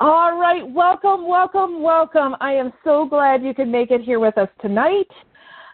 [0.00, 2.36] All right, welcome, welcome, welcome.
[2.40, 5.08] I am so glad you could make it here with us tonight.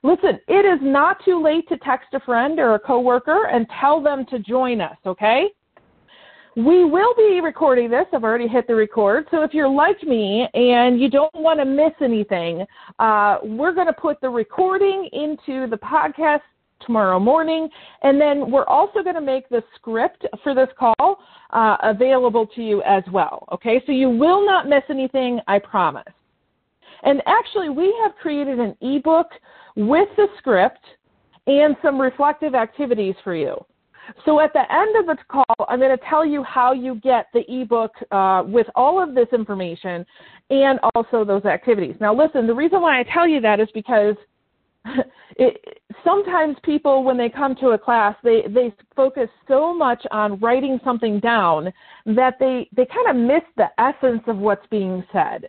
[0.03, 4.03] Listen, it is not too late to text a friend or a coworker and tell
[4.03, 5.49] them to join us, okay?
[6.57, 8.07] We will be recording this.
[8.15, 9.27] I've already hit the record.
[9.31, 12.65] So if you're like me and you don't want to miss anything,
[12.99, 16.41] uh, we're going to put the recording into the podcast
[16.85, 17.69] tomorrow morning.
[18.03, 21.19] And then we're also going to make the script for this call
[21.51, 23.47] uh, available to you as well.
[23.53, 26.05] Okay, so you will not miss anything, I promise.
[27.03, 29.27] And actually, we have created an ebook
[29.77, 30.81] with the script
[31.47, 33.57] and some reflective activities for you.
[34.25, 37.27] So at the end of the call, I'm going to tell you how you get
[37.33, 40.05] the ebook uh, with all of this information
[40.51, 41.97] and also those activities.
[42.01, 44.15] Now, listen, the reason why I tell you that is because
[45.37, 50.39] it, sometimes people, when they come to a class, they, they focus so much on
[50.41, 51.73] writing something down
[52.07, 55.49] that they, they kind of miss the essence of what's being said.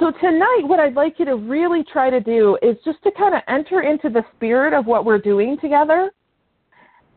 [0.00, 3.34] So tonight, what I'd like you to really try to do is just to kind
[3.34, 6.10] of enter into the spirit of what we're doing together.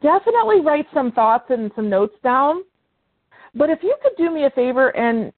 [0.03, 2.64] Definitely write some thoughts and some notes down.
[3.56, 5.34] But if you could do me a favor and,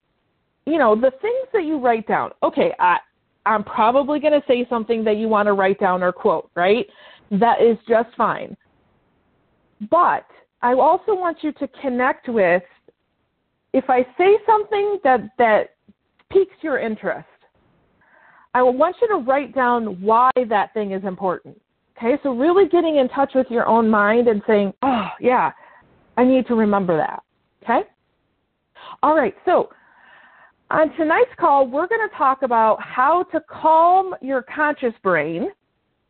[0.65, 2.97] you know, the things that you write down, okay, I,
[3.45, 6.85] I'm probably going to say something that you want to write down or quote, right?
[7.31, 8.55] That is just fine.
[9.89, 10.25] But
[10.61, 12.63] I also want you to connect with
[13.73, 15.75] if I say something that that
[16.31, 17.27] piques your interest,
[18.53, 21.59] I want you to write down why that thing is important.
[21.97, 25.51] Okay, so really getting in touch with your own mind and saying, oh, yeah,
[26.17, 27.23] I need to remember that.
[27.63, 27.87] Okay?
[29.03, 29.69] All right, so
[30.71, 35.49] on tonight's call, we're going to talk about how to calm your conscious brain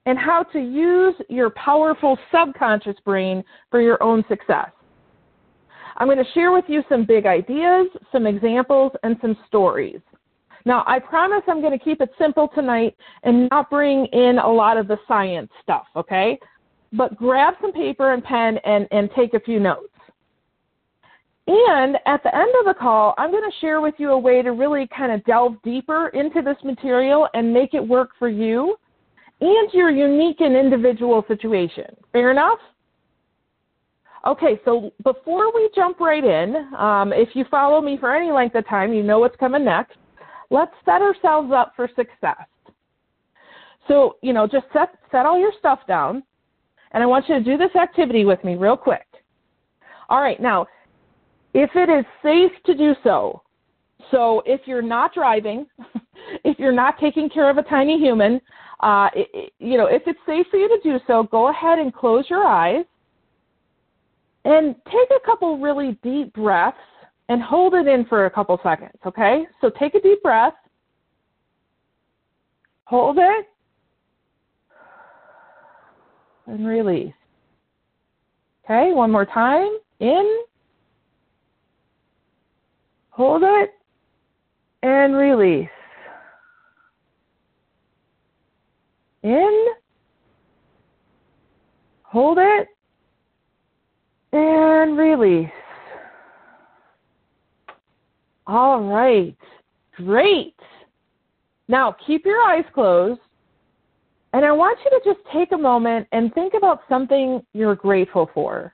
[0.05, 4.69] and how to use your powerful subconscious brain for your own success.
[5.97, 9.99] I'm going to share with you some big ideas, some examples, and some stories.
[10.65, 14.49] Now, I promise I'm going to keep it simple tonight and not bring in a
[14.49, 16.39] lot of the science stuff, okay?
[16.91, 19.88] But grab some paper and pen and, and take a few notes.
[21.51, 24.43] And at the end of the call, I'm going to share with you a way
[24.43, 28.75] to really kind of delve deeper into this material and make it work for you
[29.41, 31.85] and your unique and individual situation.
[32.13, 32.59] Fair enough?
[34.27, 38.53] Okay, so before we jump right in, um, if you follow me for any length
[38.53, 39.97] of time, you know what's coming next.
[40.51, 42.45] Let's set ourselves up for success.
[43.87, 46.21] So, you know, just set, set all your stuff down,
[46.91, 49.07] and I want you to do this activity with me real quick.
[50.09, 50.67] All right, now,
[51.53, 53.41] if it is safe to do so,
[54.11, 55.65] so if you're not driving,
[56.43, 58.39] if you're not taking care of a tiny human,
[58.81, 61.93] uh, it, you know, if it's safe for you to do so, go ahead and
[61.93, 62.85] close your eyes
[64.45, 66.77] and take a couple really deep breaths
[67.27, 69.45] and hold it in for a couple seconds, okay?
[69.61, 70.53] So take a deep breath,
[72.85, 73.45] hold it,
[76.47, 77.13] and release.
[78.65, 79.69] Okay, one more time.
[79.99, 80.39] In,
[83.19, 83.73] Hold it
[84.81, 85.67] and release.
[89.23, 89.65] In.
[92.03, 92.69] Hold it
[94.31, 95.49] and release.
[98.47, 99.35] All right.
[99.97, 100.55] Great.
[101.67, 103.19] Now keep your eyes closed.
[104.31, 108.29] And I want you to just take a moment and think about something you're grateful
[108.33, 108.73] for.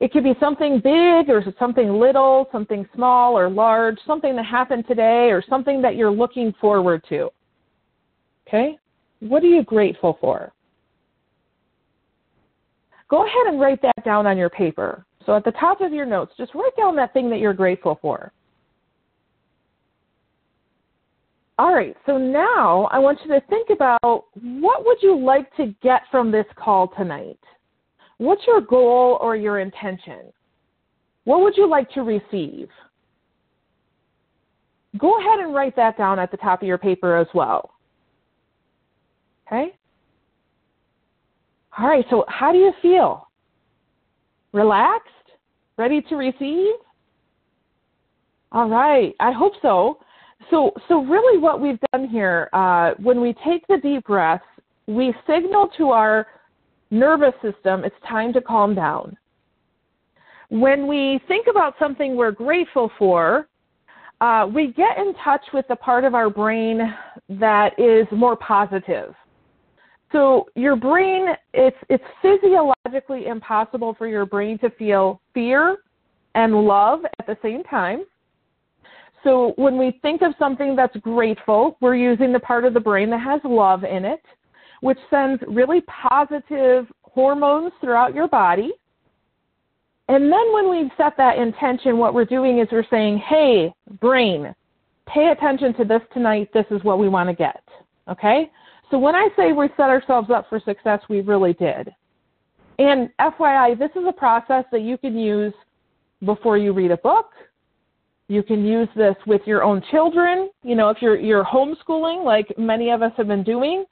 [0.00, 4.84] It could be something big or something little, something small or large, something that happened
[4.86, 7.30] today or something that you're looking forward to.
[8.46, 8.78] Okay?
[9.20, 10.52] What are you grateful for?
[13.08, 15.04] Go ahead and write that down on your paper.
[15.26, 17.98] So at the top of your notes, just write down that thing that you're grateful
[18.00, 18.32] for.
[21.58, 25.74] All right, so now I want you to think about what would you like to
[25.82, 27.40] get from this call tonight?
[28.18, 30.32] What's your goal or your intention?
[31.24, 32.68] What would you like to receive?
[34.98, 37.70] Go ahead and write that down at the top of your paper as well.
[39.46, 39.76] Okay?
[41.78, 43.28] All right, so how do you feel?
[44.52, 45.08] Relaxed?
[45.76, 46.74] Ready to receive?
[48.50, 49.98] All right, I hope so.
[50.50, 54.44] So, so really, what we've done here, uh, when we take the deep breaths,
[54.86, 56.26] we signal to our
[56.90, 59.16] nervous system, it's time to calm down.
[60.50, 63.48] When we think about something we're grateful for,
[64.20, 66.94] uh, we get in touch with the part of our brain
[67.28, 69.14] that is more positive.
[70.10, 75.76] So your brain, it's it's physiologically impossible for your brain to feel fear
[76.34, 78.04] and love at the same time.
[79.24, 83.10] So when we think of something that's grateful, we're using the part of the brain
[83.10, 84.22] that has love in it,
[84.80, 88.72] which sends really positive hormones throughout your body.
[90.08, 94.54] And then when we've set that intention, what we're doing is we're saying, hey, brain,
[95.06, 96.48] pay attention to this tonight.
[96.54, 97.62] This is what we want to get.
[98.08, 98.50] Okay?
[98.90, 101.90] So when I say we set ourselves up for success, we really did.
[102.78, 105.52] And FYI, this is a process that you can use
[106.24, 107.30] before you read a book.
[108.28, 110.50] You can use this with your own children.
[110.62, 113.84] You know, if you're you're homeschooling, like many of us have been doing.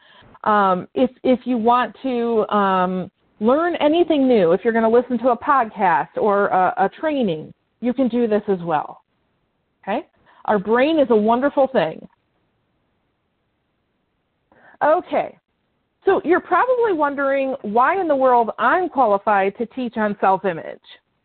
[0.46, 3.10] Um, if if you want to um,
[3.40, 7.52] learn anything new, if you're going to listen to a podcast or a, a training,
[7.80, 9.02] you can do this as well.
[9.82, 10.06] Okay,
[10.46, 12.08] our brain is a wonderful thing.
[14.84, 15.36] Okay,
[16.04, 20.80] so you're probably wondering why in the world I'm qualified to teach on self-image.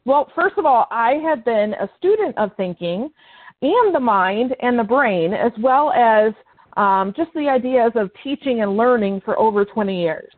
[0.06, 3.10] Well, first of all, I have been a student of thinking
[3.62, 6.34] and the mind and the brain, as well as
[6.82, 10.34] um, just the ideas of teaching and learning for over 20 years.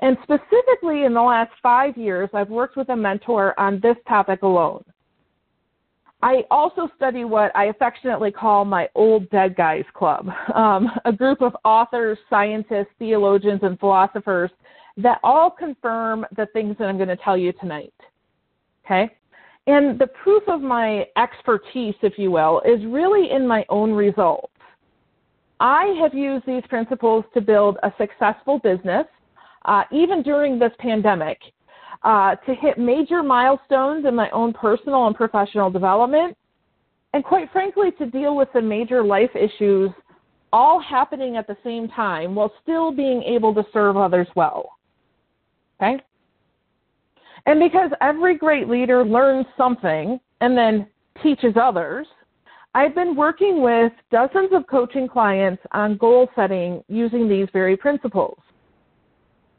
[0.00, 4.42] And specifically in the last five years, I've worked with a mentor on this topic
[4.42, 4.84] alone.
[6.22, 11.42] I also study what I affectionately call my old dead guys club, um, a group
[11.42, 14.52] of authors, scientists, theologians, and philosophers
[14.98, 17.94] that all confirm the things that I'm going to tell you tonight.
[18.84, 19.10] Okay?
[19.66, 24.52] And the proof of my expertise, if you will, is really in my own results.
[25.62, 29.06] I have used these principles to build a successful business,
[29.64, 31.38] uh, even during this pandemic,
[32.02, 36.36] uh, to hit major milestones in my own personal and professional development,
[37.14, 39.92] and quite frankly, to deal with the major life issues
[40.52, 44.78] all happening at the same time while still being able to serve others well.
[45.80, 46.02] Okay?
[47.46, 50.88] And because every great leader learns something and then
[51.22, 52.08] teaches others,
[52.74, 58.38] I've been working with dozens of coaching clients on goal setting using these very principles.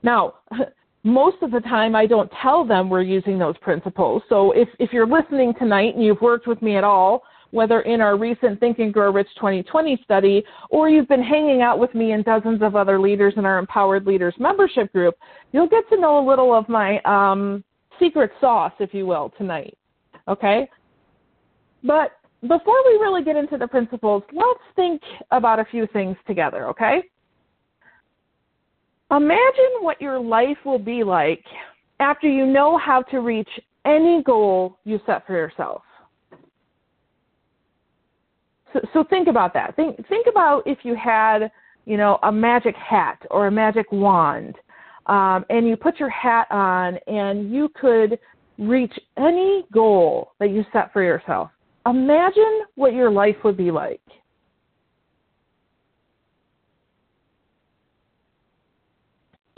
[0.02, 0.36] Now,
[1.04, 4.24] most of the time I don't tell them we're using those principles.
[4.30, 8.02] So if, if you're listening tonight and you've worked with me at all, whether in
[8.02, 12.14] our recent Think and Grow Rich 2020 study or you've been hanging out with me
[12.14, 15.16] and dozens of other leaders in our Empowered Leaders membership group,
[15.52, 17.64] you'll get to know a little of my um,
[18.00, 19.78] secret sauce, if you will, tonight.
[20.28, 20.68] Okay?
[21.84, 22.14] But
[22.48, 25.02] before we really get into the principles, let's think
[25.32, 27.04] about a few things together, okay?
[29.12, 31.44] Imagine what your life will be like
[32.00, 33.50] after you know how to reach
[33.86, 35.84] any goal you set for yourself.
[38.74, 39.76] So, so think about that.
[39.76, 41.52] Think, think about if you had,
[41.86, 44.56] you know, a magic hat or a magic wand
[45.06, 48.18] um, and you put your hat on and you could
[48.58, 51.52] reach any goal that you set for yourself.
[51.86, 54.02] Imagine what your life would be like.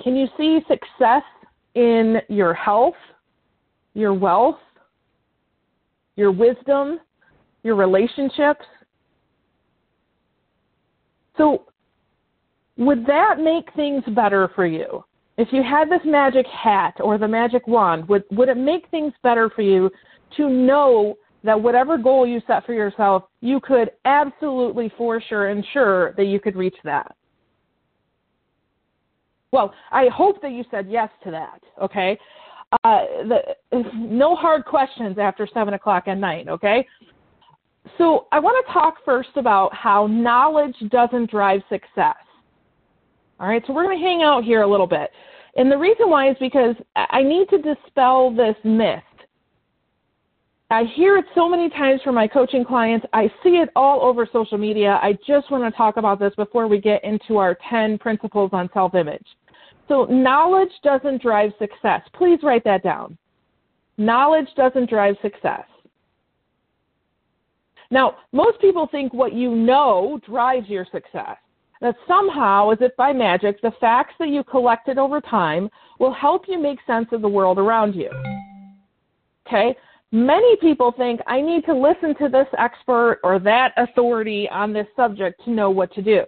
[0.01, 1.23] Can you see success
[1.73, 2.95] in your health,
[3.93, 4.59] your wealth,
[6.15, 6.99] your wisdom,
[7.63, 8.65] your relationships?
[11.37, 11.65] So,
[12.77, 15.03] would that make things better for you?
[15.37, 19.13] if you had this magic hat or the magic wand, would, would it make things
[19.21, 19.91] better for you
[20.37, 26.13] to know that whatever goal you set for yourself, you could absolutely for sure ensure
[26.13, 27.15] that you could reach that?
[29.51, 32.19] Well, I hope that you said yes to that, okay?
[32.83, 33.39] Uh, the,
[33.93, 36.85] no hard questions after 7 o'clock at night, okay?
[37.97, 42.15] So I want to talk first about how knowledge doesn't drive success.
[43.39, 45.11] All right, so we're going to hang out here a little bit.
[45.55, 49.03] And the reason why is because I need to dispel this myth.
[50.71, 53.05] I hear it so many times from my coaching clients.
[53.13, 54.99] I see it all over social media.
[55.01, 58.69] I just want to talk about this before we get into our 10 principles on
[58.73, 59.25] self image.
[59.87, 62.01] So, knowledge doesn't drive success.
[62.13, 63.15] Please write that down.
[63.97, 65.65] Knowledge doesn't drive success.
[67.91, 71.37] Now, most people think what you know drives your success
[71.81, 75.69] that somehow, as if by magic, the facts that you collected over time
[75.99, 78.09] will help you make sense of the world around you.
[79.45, 79.75] Okay?
[80.15, 84.87] Many people think I need to listen to this expert or that authority on this
[84.95, 86.23] subject to know what to do.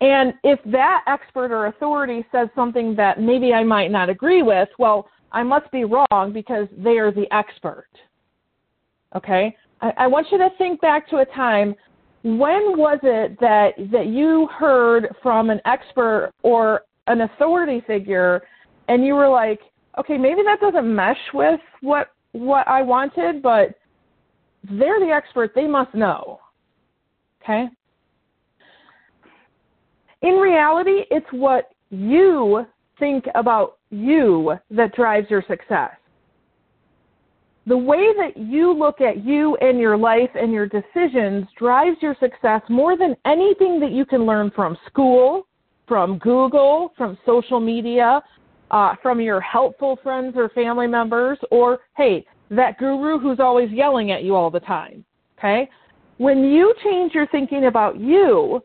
[0.00, 4.68] And if that expert or authority says something that maybe I might not agree with,
[4.80, 7.86] well, I must be wrong because they are the expert.
[9.14, 9.56] Okay?
[9.80, 11.76] I, I want you to think back to a time
[12.24, 18.42] when was it that that you heard from an expert or an authority figure
[18.88, 19.60] and you were like
[19.98, 23.74] okay maybe that doesn't mesh with what what i wanted but
[24.70, 26.38] they're the expert they must know
[27.42, 27.68] Okay?
[30.22, 32.64] In reality, it's what you
[32.98, 35.90] think about you that drives your success.
[37.66, 42.16] The way that you look at you and your life and your decisions drives your
[42.20, 45.46] success more than anything that you can learn from school,
[45.86, 48.20] from Google, from social media,
[48.72, 54.10] uh, from your helpful friends or family members, or hey, that guru who's always yelling
[54.10, 55.04] at you all the time.
[55.38, 55.68] Okay?
[56.18, 58.62] When you change your thinking about you,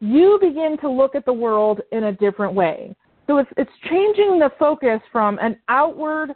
[0.00, 2.94] you begin to look at the world in a different way.
[3.26, 6.32] So it's, it's changing the focus from an outward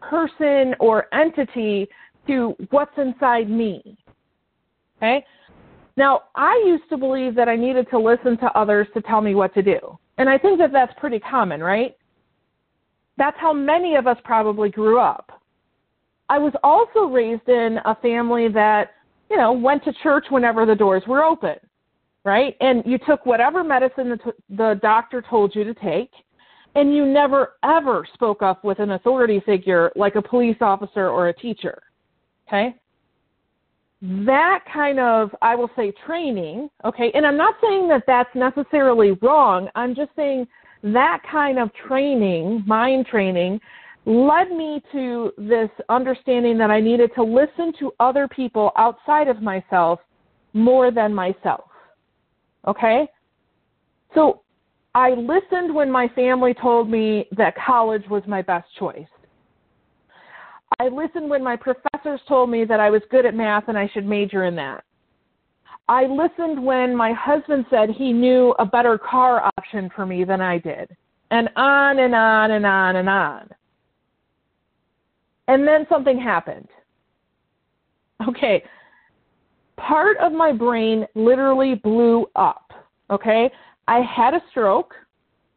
[0.00, 1.88] person or entity
[2.26, 3.98] to what's inside me.
[4.98, 5.24] Okay?
[5.96, 9.34] Now, I used to believe that I needed to listen to others to tell me
[9.34, 9.98] what to do.
[10.18, 11.96] And I think that that's pretty common, right?
[13.20, 15.42] That's how many of us probably grew up.
[16.30, 18.94] I was also raised in a family that,
[19.30, 21.56] you know, went to church whenever the doors were open,
[22.24, 22.56] right?
[22.62, 26.10] And you took whatever medicine the, t- the doctor told you to take,
[26.76, 31.28] and you never ever spoke up with an authority figure like a police officer or
[31.28, 31.82] a teacher,
[32.48, 32.74] okay?
[34.00, 39.10] That kind of, I will say, training, okay, and I'm not saying that that's necessarily
[39.20, 39.68] wrong.
[39.74, 40.46] I'm just saying
[40.82, 43.60] that kind of training, mind training,
[44.06, 49.42] led me to this understanding that I needed to listen to other people outside of
[49.42, 50.00] myself
[50.52, 51.64] more than myself.
[52.66, 53.06] Okay?
[54.14, 54.42] So
[54.94, 59.06] I listened when my family told me that college was my best choice.
[60.80, 63.88] I listened when my professors told me that I was good at math and I
[63.92, 64.84] should major in that.
[65.88, 70.40] I listened when my husband said he knew a better car option for me than
[70.40, 70.96] I did.
[71.32, 73.50] And on and on and on and on.
[75.48, 76.68] And then something happened.
[78.28, 78.62] Okay.
[79.76, 82.70] Part of my brain literally blew up.
[83.10, 83.50] Okay.
[83.88, 84.94] I had a stroke.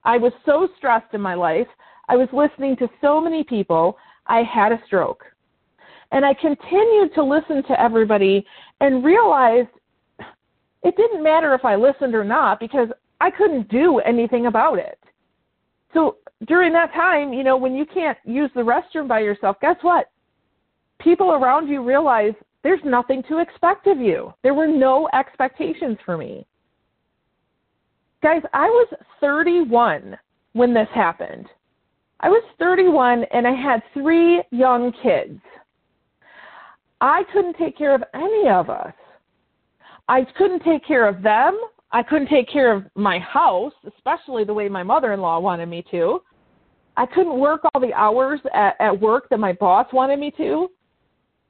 [0.03, 1.67] I was so stressed in my life.
[2.09, 3.97] I was listening to so many people.
[4.25, 5.23] I had a stroke.
[6.11, 8.45] And I continued to listen to everybody
[8.81, 9.69] and realized
[10.83, 12.89] it didn't matter if I listened or not because
[13.21, 14.99] I couldn't do anything about it.
[15.93, 19.77] So during that time, you know, when you can't use the restroom by yourself, guess
[19.81, 20.09] what?
[20.99, 24.33] People around you realize there's nothing to expect of you.
[24.41, 26.45] There were no expectations for me.
[28.21, 28.87] Guys, I was
[29.19, 30.17] 31
[30.53, 31.47] when this happened.
[32.21, 35.39] I was 31 and I had three young kids.
[37.01, 38.93] I couldn't take care of any of us.
[40.13, 41.59] I couldn't take care of them.
[41.91, 45.65] I couldn't take care of my house, especially the way my mother in law wanted
[45.65, 46.21] me to.
[46.95, 50.67] I couldn't work all the hours at, at work that my boss wanted me to.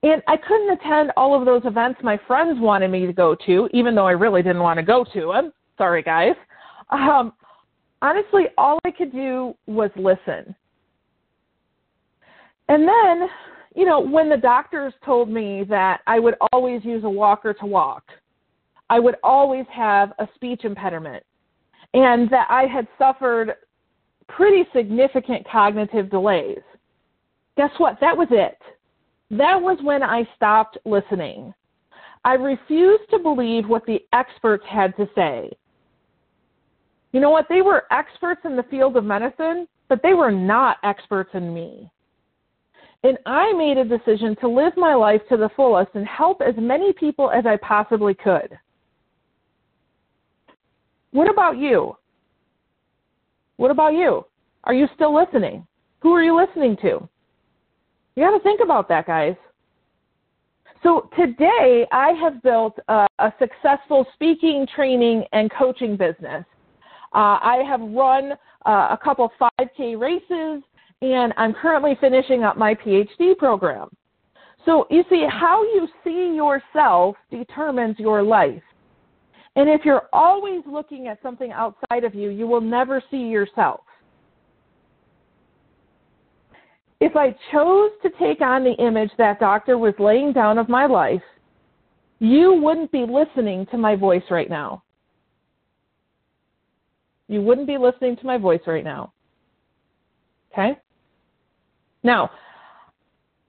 [0.03, 3.67] And I couldn't attend all of those events my friends wanted me to go to,
[3.74, 5.51] even though I really didn't want to go to them.
[5.77, 6.36] Sorry, guys.
[6.89, 7.34] Um,
[8.01, 10.55] honestly, all I could do was listen.
[12.70, 13.27] And then,
[13.75, 17.65] you know, when the doctors told me that I would always use a walker to
[17.65, 18.03] walk,
[18.93, 21.23] I would always have a speech impediment
[21.95, 23.55] and that I had suffered
[24.27, 26.62] pretty significant cognitive delays.
[27.57, 27.97] Guess what?
[28.01, 28.59] That was it.
[29.31, 31.55] That was when I stopped listening.
[32.23, 35.50] I refused to believe what the experts had to say.
[37.13, 37.47] You know what?
[37.50, 41.89] They were experts in the field of medicine, but they were not experts in me.
[43.01, 46.53] And I made a decision to live my life to the fullest and help as
[46.59, 48.59] many people as I possibly could.
[51.13, 51.96] What about you?
[53.58, 54.25] What about you?
[54.63, 55.65] Are you still listening?
[56.01, 57.08] Who are you listening to?
[58.15, 59.36] You got to think about that, guys.
[60.82, 66.43] So today I have built a, a successful speaking, training, and coaching business.
[67.13, 68.32] Uh, I have run
[68.65, 70.63] uh, a couple 5K races,
[71.03, 73.89] and I'm currently finishing up my PhD program.
[74.65, 78.63] So you see, how you see yourself determines your life.
[79.55, 83.81] And if you're always looking at something outside of you, you will never see yourself.
[87.00, 90.86] If I chose to take on the image that doctor was laying down of my
[90.86, 91.22] life,
[92.19, 94.83] you wouldn't be listening to my voice right now.
[97.27, 99.12] You wouldn't be listening to my voice right now.
[100.51, 100.77] Okay?
[102.03, 102.31] Now,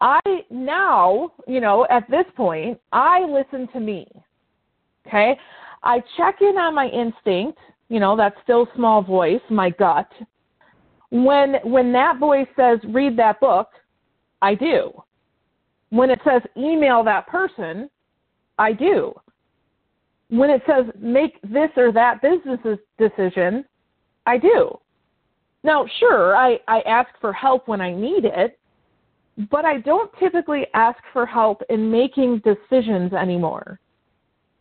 [0.01, 0.21] I
[0.51, 4.07] now, you know, at this point, I listen to me.
[5.07, 5.39] Okay?
[5.85, 10.11] I check in on my instinct, you know, that still small voice, my gut.
[11.11, 13.69] When when that voice says read that book,
[14.43, 14.93] I do.
[15.91, 17.89] When it says email that person,
[18.59, 19.15] I do.
[20.29, 22.59] when it says make this or that business
[22.99, 23.65] decision,
[24.27, 24.79] I do.
[25.63, 28.59] Now, sure, I, I ask for help when I need it,
[29.51, 33.81] but I don't typically ask for help in making decisions anymore.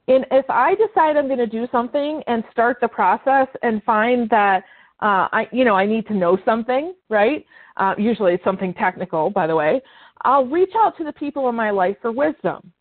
[0.08, 4.30] And if I decide I'm going to do something and start the process and find
[4.30, 4.64] that
[5.02, 7.46] uh, I, you know, I need to know something, right?
[7.78, 9.82] Uh, usually it's something technical, by the way.
[10.22, 12.72] I'll reach out to the people in my life for wisdom.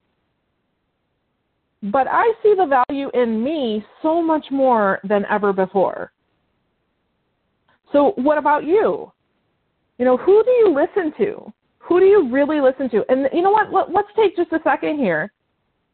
[1.85, 6.13] But I see the value in me so much more than ever before.
[7.91, 9.13] So, what about you?
[9.99, 11.53] You know, who do you listen to?
[11.81, 13.05] Who do you really listen to?
[13.09, 13.73] And you know what?
[13.73, 15.33] Let, let's take just a second here.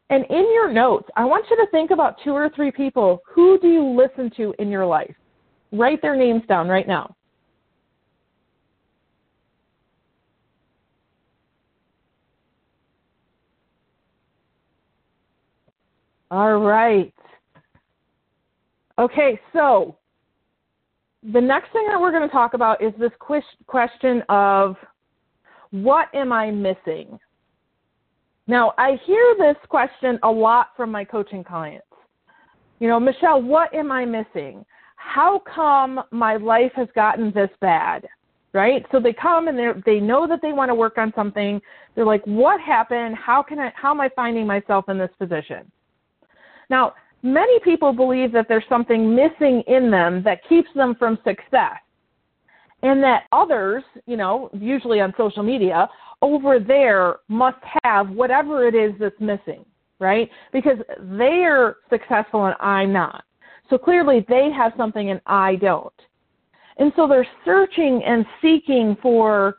[0.09, 3.21] And in your notes, I want you to think about two or three people.
[3.27, 5.13] Who do you listen to in your life?
[5.71, 7.15] Write their names down right now.
[16.31, 17.13] All right.
[18.99, 19.95] Okay, so
[21.23, 23.11] the next thing that we're going to talk about is this
[23.67, 24.75] question of
[25.71, 27.19] what am I missing?
[28.49, 31.85] Now, I hear this question a lot from my coaching clients.
[32.79, 34.65] You know, Michelle, what am I missing?
[34.95, 38.07] How come my life has gotten this bad?
[38.51, 38.83] Right?
[38.91, 41.61] So they come and they they know that they want to work on something.
[41.93, 43.15] They're like, "What happened?
[43.15, 45.71] How can I how am I finding myself in this position?"
[46.71, 51.77] Now, many people believe that there's something missing in them that keeps them from success.
[52.81, 55.89] And that others, you know, usually on social media,
[56.21, 59.65] over there must have whatever it is that's missing,
[59.99, 60.29] right?
[60.53, 60.77] Because
[61.17, 63.23] they're successful and I'm not.
[63.69, 65.93] So clearly they have something and I don't.
[66.77, 69.57] And so they're searching and seeking for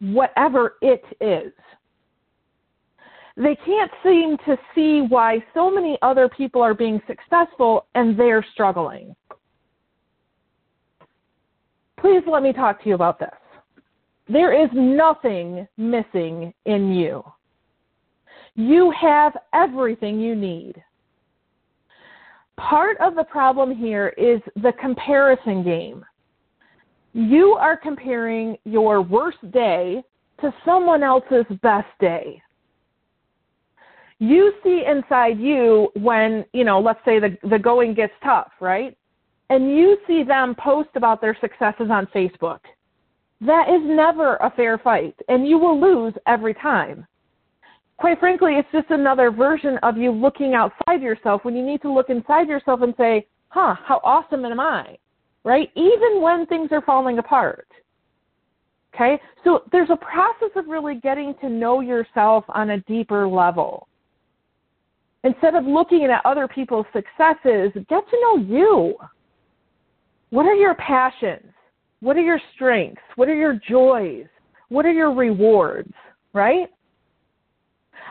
[0.00, 1.52] whatever it is
[3.36, 8.44] they can't seem to see why so many other people are being successful and they're
[8.52, 9.16] struggling.
[12.00, 13.30] Please let me talk to you about this.
[14.28, 17.22] There is nothing missing in you.
[18.54, 20.74] You have everything you need.
[22.56, 26.04] Part of the problem here is the comparison game.
[27.12, 30.02] You are comparing your worst day
[30.40, 32.42] to someone else's best day
[34.20, 38.96] you see inside you when, you know, let's say the, the going gets tough, right?
[39.50, 42.60] And you see them post about their successes on Facebook.
[43.40, 47.06] That is never a fair fight, and you will lose every time.
[47.96, 51.92] Quite frankly, it's just another version of you looking outside yourself when you need to
[51.92, 54.96] look inside yourself and say, huh, how awesome am I?
[55.44, 55.70] Right?
[55.74, 57.68] Even when things are falling apart.
[58.94, 59.20] Okay?
[59.44, 63.88] So there's a process of really getting to know yourself on a deeper level.
[65.24, 68.94] Instead of looking at other people's successes, get to know you.
[70.30, 71.52] What are your passions?
[72.00, 73.02] What are your strengths?
[73.16, 74.26] What are your joys?
[74.68, 75.92] What are your rewards?
[76.32, 76.68] Right?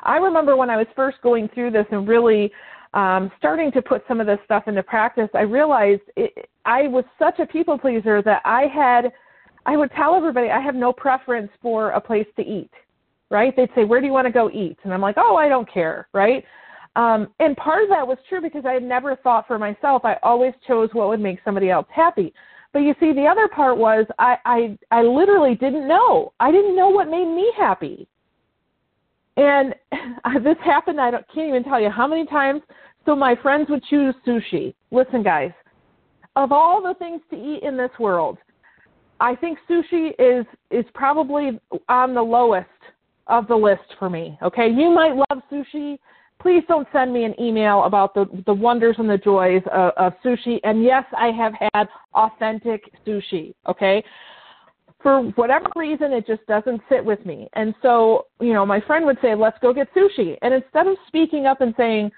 [0.03, 2.51] I remember when I was first going through this and really
[2.93, 7.03] um, starting to put some of this stuff into practice, I realized it, I was
[7.17, 9.11] such a people pleaser that I had,
[9.65, 12.71] I would tell everybody I have no preference for a place to eat,
[13.29, 13.55] right?
[13.55, 14.77] They'd say, Where do you want to go eat?
[14.83, 16.43] And I'm like, Oh, I don't care, right?
[16.95, 20.03] Um, and part of that was true because I had never thought for myself.
[20.05, 22.33] I always chose what would make somebody else happy.
[22.73, 26.33] But you see, the other part was I, I, I literally didn't know.
[26.39, 28.07] I didn't know what made me happy.
[29.37, 29.73] And
[30.43, 32.61] this happened, I don't, can't even tell you how many times.
[33.05, 34.73] So my friends would choose sushi.
[34.91, 35.51] Listen, guys,
[36.35, 38.37] of all the things to eat in this world,
[39.19, 42.67] I think sushi is is probably on the lowest
[43.27, 44.37] of the list for me.
[44.41, 45.97] Okay, you might love sushi,
[46.41, 50.13] please don't send me an email about the, the wonders and the joys of, of
[50.23, 50.59] sushi.
[50.63, 54.03] And yes, I have had authentic sushi, okay?
[55.01, 57.47] For whatever reason, it just doesn't sit with me.
[57.53, 60.37] And so, you know, my friend would say, let's go get sushi.
[60.41, 62.11] And instead of speaking up and saying,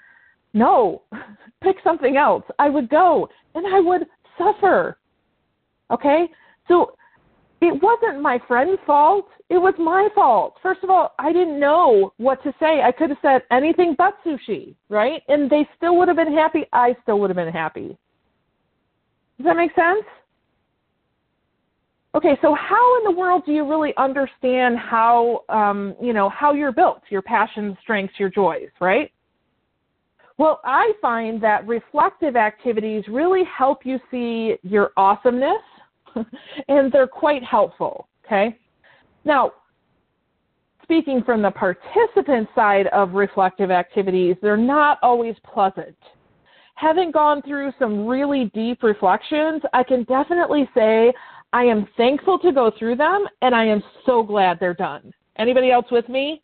[0.52, 1.02] no,
[1.62, 4.06] pick something else, I would go and I would
[4.38, 4.98] suffer.
[5.90, 6.26] Okay?
[6.68, 6.94] So
[7.62, 9.26] it wasn't my friend's fault.
[9.48, 10.56] It was my fault.
[10.62, 12.82] First of all, I didn't know what to say.
[12.82, 15.22] I could have said anything but sushi, right?
[15.28, 16.64] And they still would have been happy.
[16.72, 17.96] I still would have been happy.
[19.38, 20.04] Does that make sense?
[22.14, 26.52] Okay, so how in the world do you really understand how um, you know how
[26.52, 29.10] you're built, your passions, strengths, your joys, right?
[30.36, 35.62] Well, I find that reflective activities really help you see your awesomeness
[36.68, 38.08] and they're quite helpful.
[38.24, 38.56] Okay.
[39.24, 39.52] Now,
[40.82, 45.96] speaking from the participant side of reflective activities, they're not always pleasant.
[46.74, 51.12] having gone through some really deep reflections, I can definitely say
[51.52, 55.12] I am thankful to go through them and I am so glad they're done.
[55.36, 56.42] Anybody else with me?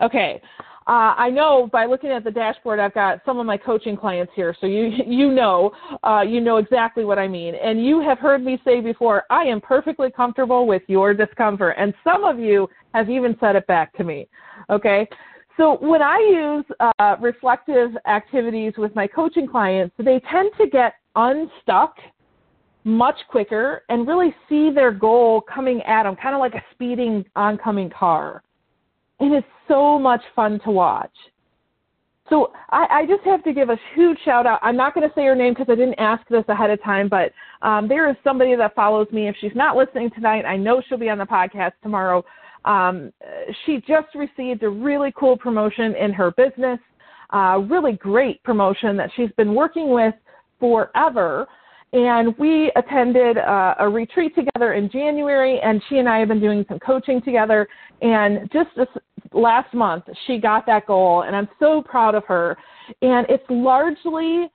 [0.00, 0.40] Okay.
[0.88, 4.32] Uh, I know by looking at the dashboard, I've got some of my coaching clients
[4.36, 5.72] here, so you you know
[6.04, 7.54] uh, you know exactly what I mean.
[7.56, 11.92] And you have heard me say before, I am perfectly comfortable with your discomfort, and
[12.04, 14.28] some of you have even said it back to me.
[14.70, 15.08] Okay,
[15.56, 16.64] so when I use
[16.98, 21.96] uh, reflective activities with my coaching clients, they tend to get unstuck
[22.84, 27.24] much quicker and really see their goal coming at them, kind of like a speeding
[27.34, 28.44] oncoming car.
[29.20, 31.12] And it's so much fun to watch.
[32.28, 34.58] So I, I just have to give a huge shout out.
[34.62, 37.08] I'm not going to say her name because I didn't ask this ahead of time,
[37.08, 39.28] but um, there is somebody that follows me.
[39.28, 42.24] If she's not listening tonight, I know she'll be on the podcast tomorrow.
[42.64, 43.12] Um,
[43.64, 46.80] she just received a really cool promotion in her business,
[47.32, 50.14] uh, really great promotion that she's been working with
[50.58, 51.46] forever.
[51.92, 56.40] And we attended uh, a retreat together in January, and she and I have been
[56.40, 57.68] doing some coaching together.
[58.02, 58.88] And just this
[59.32, 62.56] last month, she got that goal, and I'm so proud of her.
[63.02, 64.50] And it's largely,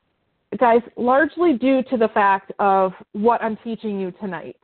[0.60, 4.58] guys, largely due to the fact of what I'm teaching you tonight.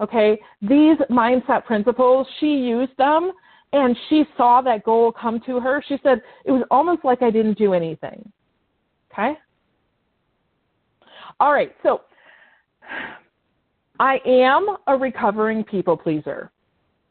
[0.00, 3.32] Okay, these mindset principles, she used them
[3.72, 5.82] and she saw that goal come to her.
[5.88, 8.30] She said, it was almost like I didn't do anything.
[9.12, 9.36] Okay?
[11.40, 12.02] All right, so
[14.00, 16.50] I am a recovering people pleaser.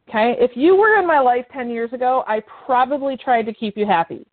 [0.10, 0.36] Okay?
[0.40, 3.86] If you were in my life 10 years ago, I probably tried to keep you
[3.86, 4.26] happy.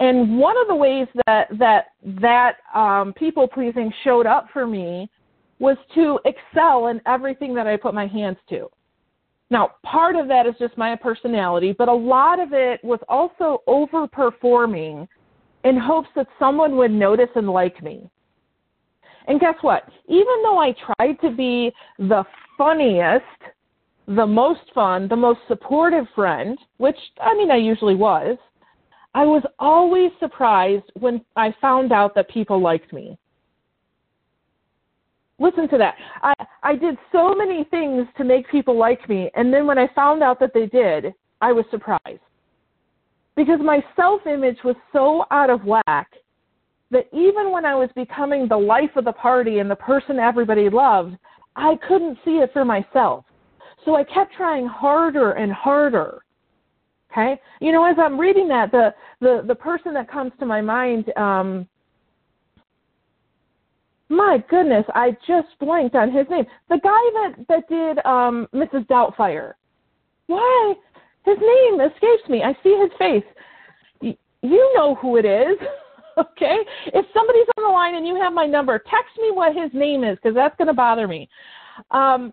[0.00, 5.08] And one of the ways that that that um, people pleasing showed up for me
[5.58, 8.68] was to excel in everything that I put my hands to.
[9.50, 13.62] Now, part of that is just my personality, but a lot of it was also
[13.68, 15.06] overperforming
[15.64, 18.10] in hopes that someone would notice and like me.
[19.26, 19.84] And guess what?
[20.08, 22.24] Even though I tried to be the
[22.58, 23.24] funniest,
[24.06, 28.36] the most fun, the most supportive friend, which I mean I usually was,
[29.14, 33.18] I was always surprised when I found out that people liked me.
[35.38, 35.94] Listen to that.
[36.22, 36.32] I,
[36.62, 40.22] I did so many things to make people like me, and then when I found
[40.22, 42.20] out that they did, I was surprised.
[43.34, 46.10] Because my self image was so out of whack
[46.92, 50.68] that even when I was becoming the life of the party and the person everybody
[50.68, 51.16] loved,
[51.56, 53.24] I couldn't see it for myself.
[53.84, 56.22] So I kept trying harder and harder.
[57.10, 57.40] Okay?
[57.60, 61.10] You know, as I'm reading that, the the, the person that comes to my mind,
[61.16, 61.66] um,
[64.08, 66.44] my goodness, I just blanked on his name.
[66.68, 68.86] The guy that that did um, Mrs.
[68.86, 69.54] Doubtfire.
[70.26, 70.74] Why?
[71.24, 72.42] His name escapes me.
[72.42, 74.16] I see his face.
[74.42, 75.56] You know who it is.
[76.18, 76.58] okay?
[76.86, 80.04] If somebody's on the line and you have my number, text me what his name
[80.04, 81.28] is because that's going to bother me.
[81.90, 82.32] Um,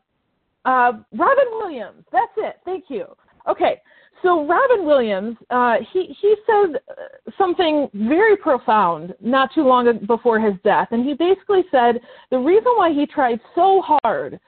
[0.66, 2.04] uh, Robin Williams.
[2.12, 2.58] That's it.
[2.66, 3.06] Thank you.
[3.48, 3.82] Okay.
[4.22, 10.40] So Robin Williams, uh, he he said uh, something very profound not too long before
[10.40, 14.40] his death, and he basically said the reason why he tried so hard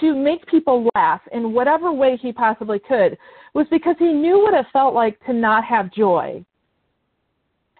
[0.00, 3.16] to make people laugh in whatever way he possibly could
[3.54, 6.44] was because he knew what it felt like to not have joy.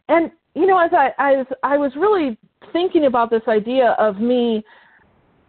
[0.08, 2.38] And you know, as I as I was really
[2.72, 4.64] thinking about this idea of me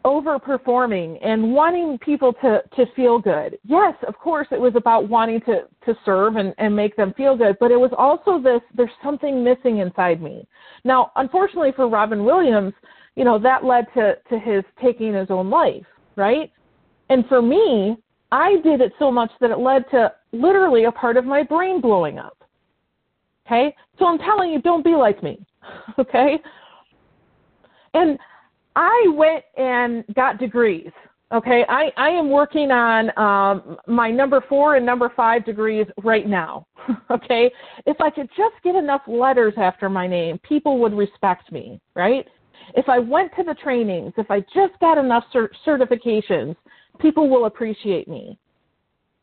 [0.06, 3.58] overperforming and wanting people to to feel good.
[3.64, 7.36] Yes, of course it was about wanting to to serve and and make them feel
[7.38, 10.48] good, but it was also this there's something missing inside me.
[10.84, 12.74] Now, unfortunately for Robin Williams,
[13.16, 15.86] you know, that led to to his taking his own life,
[16.16, 16.52] right?
[17.10, 17.98] And for me,
[18.32, 21.82] I did it so much that it led to literally a part of my brain
[21.82, 22.41] blowing up.
[23.46, 23.76] Okay?
[24.00, 25.46] So I'm telling you, don't be like me.
[26.00, 26.40] Okay?
[27.94, 28.18] And
[28.76, 30.92] I went and got degrees.
[31.34, 36.28] Okay, I, I am working on um, my number four and number five degrees right
[36.28, 36.68] now.
[37.12, 37.50] okay,
[37.86, 42.26] if I could just get enough letters after my name, people would respect me, right?
[42.76, 46.56] If I went to the trainings, if I just got enough cert- certifications,
[47.00, 48.38] people will appreciate me.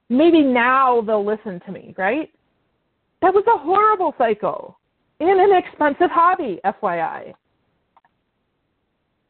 [0.08, 2.30] Maybe now they'll listen to me, right?
[3.20, 4.78] That was a horrible cycle
[5.20, 7.34] in an expensive hobby, FYI.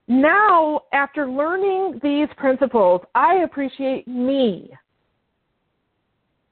[0.09, 4.70] Now, after learning these principles, I appreciate me.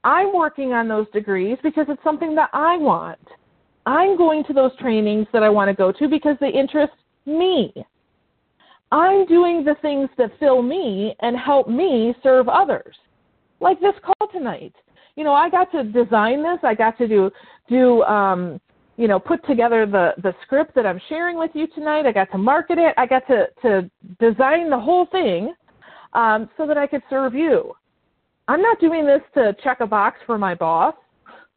[0.03, 3.19] I'm working on those degrees because it's something that I want.
[3.85, 6.93] I'm going to those trainings that I want to go to because they interest
[7.25, 7.73] me.
[8.91, 12.95] I'm doing the things that fill me and help me serve others.
[13.59, 14.73] Like this call tonight
[15.17, 16.59] you know, I got to design this.
[16.63, 17.29] I got to do
[17.67, 18.61] do um,
[18.97, 22.05] you know, put together the, the script that I'm sharing with you tonight.
[22.05, 22.95] I got to market it.
[22.97, 25.53] I got to, to design the whole thing
[26.13, 27.73] um, so that I could serve you.
[28.47, 30.95] I'm not doing this to check a box for my boss.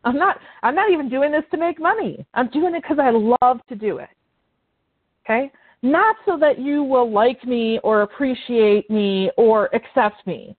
[0.04, 2.24] I'm not I'm not even doing this to make money.
[2.34, 4.08] I'm doing it because I love to do it.
[5.24, 5.50] Okay?
[5.82, 10.56] Not so that you will like me or appreciate me or accept me.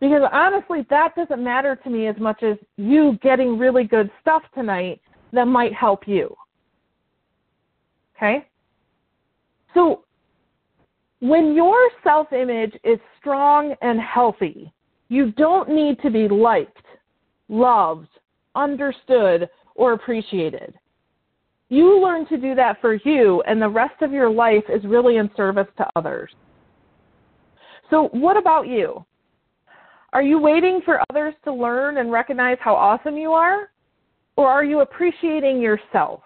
[0.00, 4.42] Because honestly, that doesn't matter to me as much as you getting really good stuff
[4.54, 5.00] tonight
[5.32, 6.34] that might help you.
[8.16, 8.46] Okay?
[9.74, 10.04] So,
[11.20, 14.72] when your self image is strong and healthy,
[15.08, 16.84] you don't need to be liked,
[17.48, 18.08] loved,
[18.54, 20.74] understood, or appreciated.
[21.70, 25.16] You learn to do that for you, and the rest of your life is really
[25.16, 26.30] in service to others.
[27.90, 29.04] So, what about you?
[30.12, 33.70] Are you waiting for others to learn and recognize how awesome you are?
[34.36, 36.22] Or are you appreciating yourself?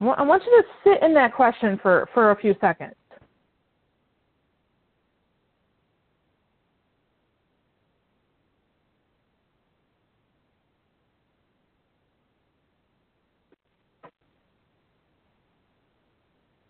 [0.00, 2.94] I want you to sit in that question for, for a few seconds.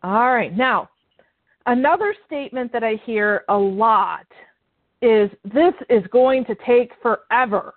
[0.04, 0.54] All right.
[0.56, 0.88] Now,
[1.66, 4.26] another statement that I hear a lot
[5.02, 7.74] is this is going to take forever.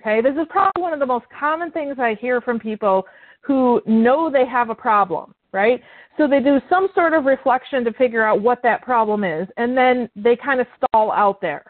[0.00, 3.06] Okay, this is probably one of the most common things I hear from people
[3.40, 5.80] who know they have a problem, right?
[6.18, 9.76] So they do some sort of reflection to figure out what that problem is, and
[9.76, 11.64] then they kind of stall out there.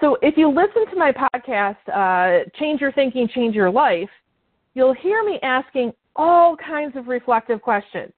[0.00, 4.08] So if you listen to my podcast, uh, Change Your Thinking, Change Your Life,
[4.74, 8.12] you'll hear me asking all kinds of reflective questions.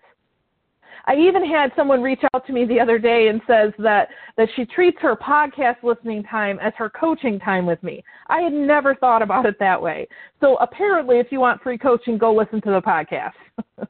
[1.07, 4.49] I even had someone reach out to me the other day and says that that
[4.55, 8.05] she treats her podcast listening time as her coaching time with me.
[8.29, 10.07] I had never thought about it that way.
[10.41, 13.33] So apparently if you want free coaching, go listen to the podcast.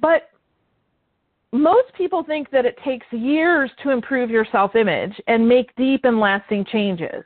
[0.00, 0.30] but
[1.52, 6.18] most people think that it takes years to improve your self-image and make deep and
[6.18, 7.24] lasting changes.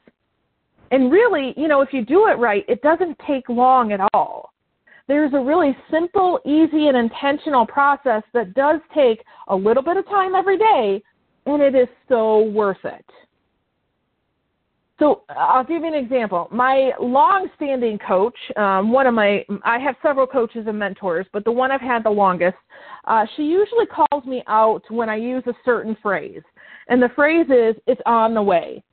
[0.91, 4.50] And really, you know, if you do it right, it doesn't take long at all
[5.11, 10.07] there's a really simple, easy, and intentional process that does take a little bit of
[10.07, 11.03] time every day,
[11.47, 13.05] and it is so worth it.
[15.01, 16.47] So I'll give you an example.
[16.53, 21.51] My long-standing coach, um, one of my, I have several coaches and mentors, but the
[21.51, 22.59] one I've had the longest,
[23.07, 26.43] uh, she usually calls me out when I use a certain phrase,
[26.89, 28.85] and the phrase is, "It's on the way."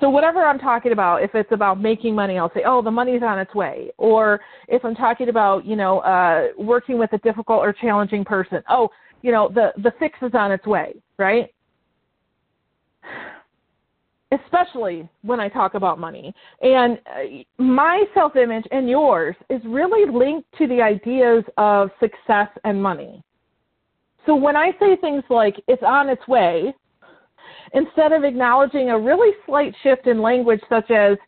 [0.00, 3.22] So whatever I'm talking about, if it's about making money, I'll say, "Oh, the money's
[3.22, 7.60] on its way." Or if I'm talking about, you know, uh, working with a difficult
[7.60, 8.90] or challenging person, "Oh,
[9.22, 11.48] you know, the the fix is on its way," right?
[14.32, 16.34] Especially when I talk about money.
[16.60, 22.82] And uh, my self-image and yours is really linked to the ideas of success and
[22.82, 23.22] money.
[24.26, 26.74] So when I say things like "it's on its way,"
[27.74, 31.18] instead of acknowledging a really slight shift in language, such as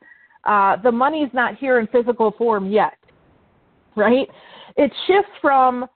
[0.45, 2.97] uh, the money's not here in physical form yet,
[3.97, 4.29] right?
[4.77, 5.87] It shifts from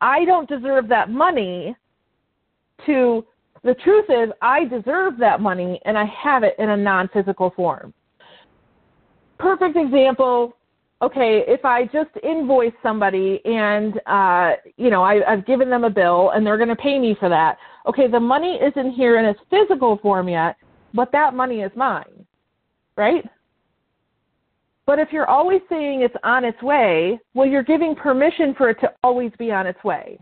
[0.00, 1.76] I don't deserve that money
[2.86, 3.24] to
[3.64, 7.52] the truth is I deserve that money and I have it in a non physical
[7.56, 7.92] form.
[9.38, 10.54] Perfect example
[11.00, 15.90] okay, if I just invoice somebody and uh, you know I, I've given them a
[15.90, 19.24] bill and they're going to pay me for that, okay, the money isn't here in
[19.24, 20.56] its physical form yet,
[20.94, 22.26] but that money is mine,
[22.96, 23.24] right?
[24.86, 28.80] But if you're always saying it's on its way, well, you're giving permission for it
[28.80, 30.18] to always be on its way.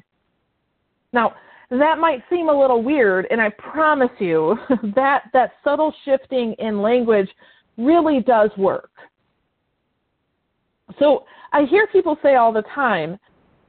[1.13, 1.35] Now,
[1.71, 4.57] that might seem a little weird, and I promise you
[4.95, 7.29] that that subtle shifting in language
[7.77, 8.91] really does work.
[10.99, 13.19] So I hear people say all the time,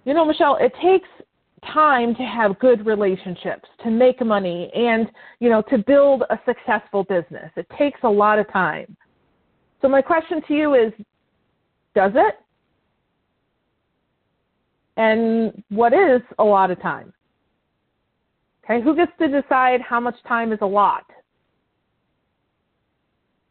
[0.06, 1.10] you know, Michelle, it takes
[1.74, 7.04] time to have good relationships, to make money, and, you know, to build a successful
[7.04, 7.52] business.
[7.56, 8.96] It takes a lot of time.
[9.82, 10.94] So my question to you is,
[11.96, 12.36] does it?
[14.98, 17.14] And what is a lot of time?
[18.64, 21.06] Okay, who gets to decide how much time is a lot?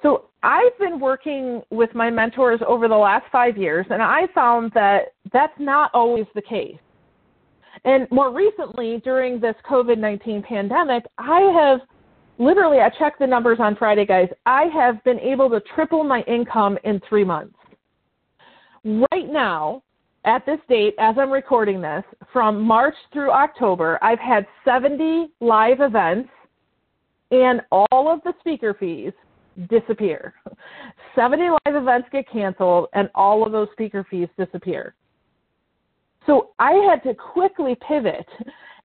[0.03, 4.73] So I've been working with my mentors over the last five years, and I found
[4.75, 6.77] that that's not always the case.
[7.85, 11.81] And more recently, during this COVID 19 pandemic, I have
[12.39, 14.29] literally, I checked the numbers on Friday, guys.
[14.45, 17.55] I have been able to triple my income in three months.
[18.85, 19.83] Right now,
[20.25, 25.81] at this date, as I'm recording this, from March through October, I've had 70 live
[25.81, 26.29] events,
[27.31, 29.13] and all of the speaker fees
[29.71, 30.35] disappear.
[31.15, 34.95] 70 live events get canceled, and all of those speaker fees disappear.
[36.27, 38.27] So I had to quickly pivot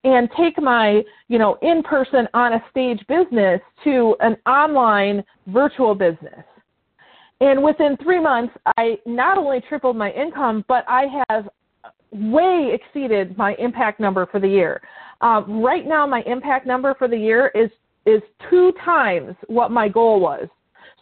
[0.04, 6.44] and take my, you know, in-person on a stage business to an online virtual business.
[7.40, 11.48] And within three months, I not only tripled my income, but I have
[12.12, 14.80] way exceeded my impact number for the year.
[15.20, 17.70] Um, right now, my impact number for the year is
[18.04, 20.48] is two times what my goal was.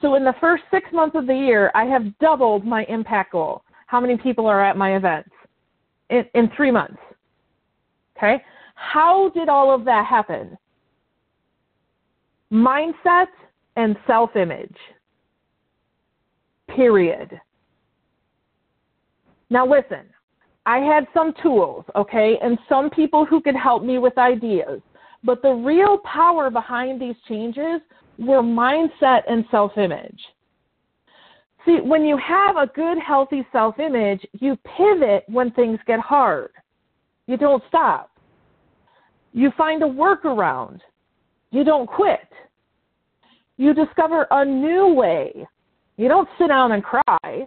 [0.03, 3.62] So in the first six months of the year, I have doubled my impact goal.
[3.87, 5.31] How many people are at my events
[6.11, 6.99] in, in three months?
[8.16, 8.42] Okay,
[8.75, 10.57] how did all of that happen?
[12.53, 13.27] Mindset
[13.77, 14.77] and self-image.
[16.68, 17.40] Period.
[19.49, 20.07] Now listen,
[20.66, 24.81] I had some tools, okay, and some people who could help me with ideas.
[25.25, 27.81] But the real power behind these changes
[28.18, 30.20] were mindset and self image.
[31.64, 36.51] See, when you have a good, healthy self image, you pivot when things get hard.
[37.27, 38.11] You don't stop.
[39.33, 40.81] You find a workaround.
[41.51, 42.29] You don't quit.
[43.57, 45.46] You discover a new way.
[45.96, 47.46] You don't sit down and cry.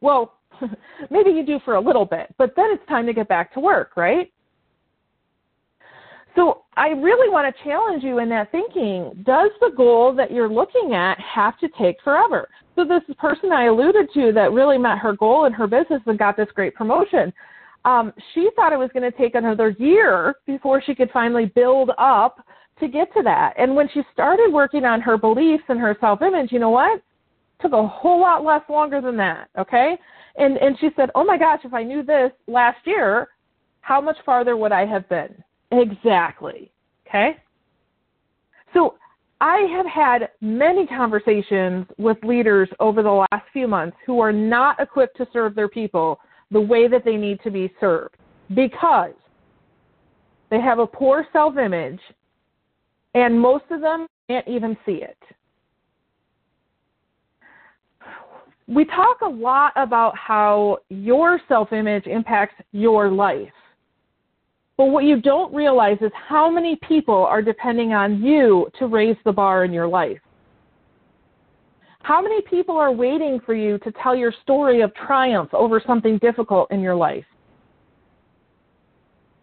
[0.00, 0.34] Well,
[1.10, 3.60] maybe you do for a little bit, but then it's time to get back to
[3.60, 4.32] work, right?
[6.34, 9.22] So I really want to challenge you in that thinking.
[9.24, 12.48] Does the goal that you're looking at have to take forever?
[12.74, 16.18] So this person I alluded to that really met her goal in her business and
[16.18, 17.32] got this great promotion,
[17.84, 21.90] um, she thought it was going to take another year before she could finally build
[21.98, 22.44] up
[22.80, 23.52] to get to that.
[23.58, 26.96] And when she started working on her beliefs and her self-image, you know what?
[26.96, 27.02] It
[27.60, 29.48] took a whole lot less longer than that.
[29.58, 29.96] Okay.
[30.36, 33.28] And and she said, "Oh my gosh, if I knew this last year,
[33.82, 36.70] how much farther would I have been?" Exactly.
[37.08, 37.36] Okay?
[38.74, 38.94] So
[39.40, 44.78] I have had many conversations with leaders over the last few months who are not
[44.78, 48.16] equipped to serve their people the way that they need to be served
[48.54, 49.14] because
[50.50, 52.00] they have a poor self image
[53.14, 55.18] and most of them can't even see it.
[58.68, 63.52] We talk a lot about how your self image impacts your life.
[64.82, 69.14] But what you don't realize is how many people are depending on you to raise
[69.24, 70.18] the bar in your life.
[72.02, 76.18] How many people are waiting for you to tell your story of triumph over something
[76.18, 77.24] difficult in your life?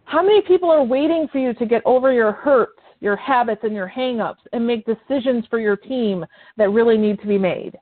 [0.04, 3.72] How many people are waiting for you to get over your hurts, your habits, and
[3.72, 6.22] your hangups and make decisions for your team
[6.58, 7.78] that really need to be made?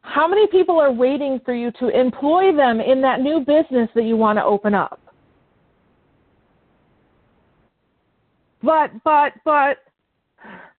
[0.00, 4.04] How many people are waiting for you to employ them in that new business that
[4.04, 4.98] you want to open up?
[8.68, 9.78] But, but, but,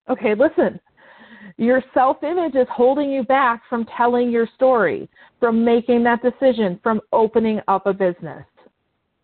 [0.08, 0.78] okay, listen.
[1.56, 5.08] Your self image is holding you back from telling your story,
[5.40, 8.44] from making that decision, from opening up a business.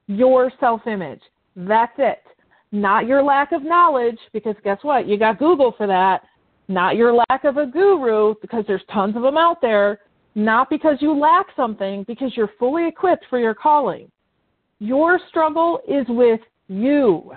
[0.09, 1.20] Your self image.
[1.55, 2.24] That's it.
[2.72, 5.07] Not your lack of knowledge, because guess what?
[5.07, 6.22] You got Google for that.
[6.66, 10.00] Not your lack of a guru, because there's tons of them out there.
[10.35, 14.11] Not because you lack something, because you're fully equipped for your calling.
[14.81, 17.31] Your struggle is with you.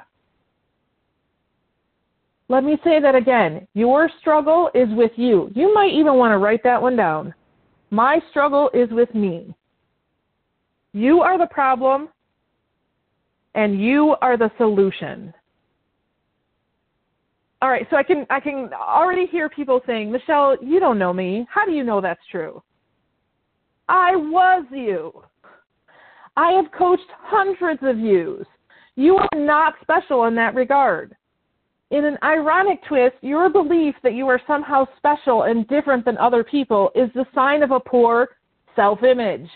[2.49, 3.67] Let me say that again.
[3.75, 5.51] Your struggle is with you.
[5.55, 7.33] You might even want to write that one down.
[7.91, 9.53] My struggle is with me.
[10.91, 12.09] You are the problem,
[13.53, 15.31] and you are the solution.
[17.61, 21.13] All right, so I can I can already hear people saying, "Michelle, you don't know
[21.13, 21.45] me.
[21.49, 22.63] How do you know that's true?"
[23.87, 25.23] I was you.
[26.35, 28.47] I have coached hundreds of yous.
[28.95, 31.15] You are not special in that regard.
[31.91, 36.43] In an ironic twist, your belief that you are somehow special and different than other
[36.43, 38.29] people is the sign of a poor
[38.75, 39.49] self image.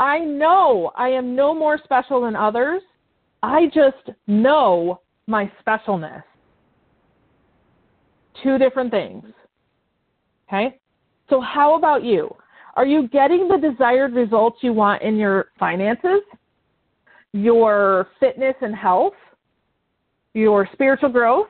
[0.00, 2.82] I know I am no more special than others.
[3.42, 6.22] I just know my specialness.
[8.42, 9.24] Two different things.
[10.48, 10.78] Okay?
[11.28, 12.34] So, how about you?
[12.74, 16.20] Are you getting the desired results you want in your finances,
[17.32, 19.14] your fitness and health,
[20.36, 21.48] your spiritual growth?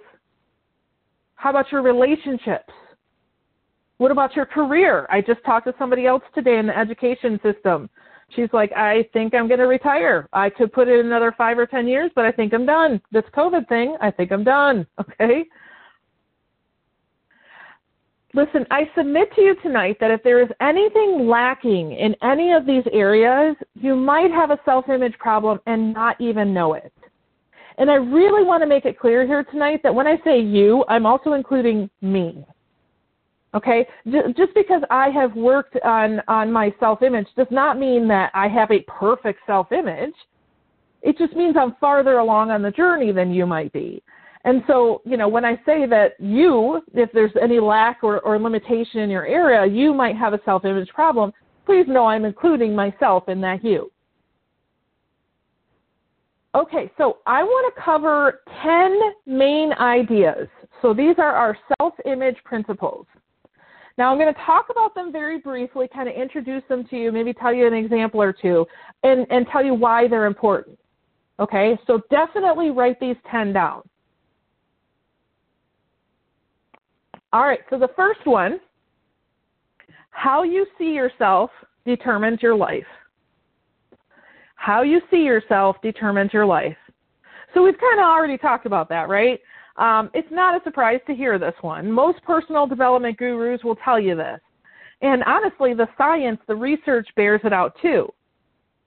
[1.34, 2.72] How about your relationships?
[3.99, 5.07] What about your career?
[5.11, 7.91] I just talked to somebody else today in the education system.
[8.34, 10.28] She's like, I think I'm going to retire.
[10.32, 13.01] I could put in another five or 10 years, but I think I'm done.
[13.11, 14.87] This COVID thing, I think I'm done.
[15.01, 15.45] Okay?
[18.34, 22.66] Listen, I submit to you tonight that if there is anything lacking in any of
[22.66, 26.93] these areas, you might have a self image problem and not even know it.
[27.78, 30.84] And I really want to make it clear here tonight that when I say you,
[30.88, 32.44] I'm also including me.
[33.54, 38.30] Okay, just because I have worked on on my self image does not mean that
[38.34, 40.14] I have a perfect self image.
[41.00, 44.02] It just means I'm farther along on the journey than you might be.
[44.44, 48.38] And so, you know, when I say that you, if there's any lack or, or
[48.38, 51.32] limitation in your area, you might have a self image problem,
[51.64, 53.90] please know I'm including myself in that you.
[56.57, 60.48] Okay, so I want to cover 10 main ideas.
[60.80, 63.07] So these are our self image principles.
[63.98, 67.12] Now I'm going to talk about them very briefly, kind of introduce them to you,
[67.12, 68.64] maybe tell you an example or two,
[69.02, 70.78] and, and tell you why they're important.
[71.40, 73.82] Okay, so definitely write these 10 down.
[77.34, 78.61] All right, so the first one
[80.09, 81.50] how you see yourself
[81.84, 82.86] determines your life.
[84.57, 86.76] How you see yourself determines your life.
[87.54, 89.40] So we've kind of already talked about that, right?
[89.76, 91.90] Um, it's not a surprise to hear this one.
[91.90, 94.40] Most personal development gurus will tell you this.
[95.02, 98.12] And honestly, the science, the research bears it out too.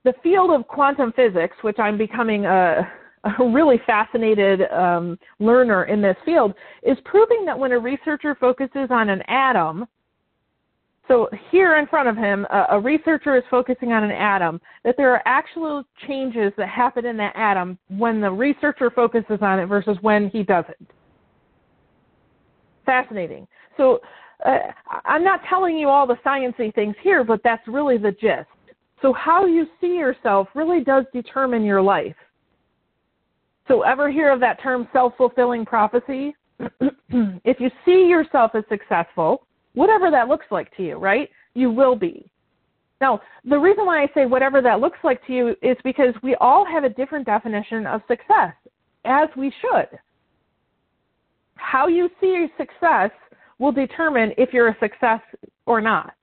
[0.04, 2.92] The field of quantum physics, which I'm becoming a,
[3.24, 6.54] a really fascinated um, learner in this field,
[6.84, 9.86] is proving that when a researcher focuses on an atom,
[11.10, 15.12] so here in front of him, a, researcher is focusing on an atom, that there
[15.12, 19.98] are actual changes that happen in that atom when the researcher focuses on it versus
[20.02, 20.92] when he doesn't.
[22.86, 23.48] Fascinating.
[23.76, 24.00] So
[24.46, 24.60] uh,
[25.04, 28.48] I'm not telling you all the sciencey things here, but that's really the gist.
[29.02, 32.16] So how you see yourself really does determine your life.
[33.68, 36.36] So, ever hear of that term self fulfilling prophecy?
[37.12, 39.46] if you see yourself as successful,
[39.80, 41.30] whatever that looks like to you, right?
[41.54, 42.30] You will be.
[43.00, 46.36] Now, the reason why I say whatever that looks like to you is because we
[46.36, 48.54] all have a different definition of success,
[49.06, 49.88] as we should.
[51.56, 53.12] How you see success
[53.58, 55.22] will determine if you're a success
[55.66, 56.14] or not.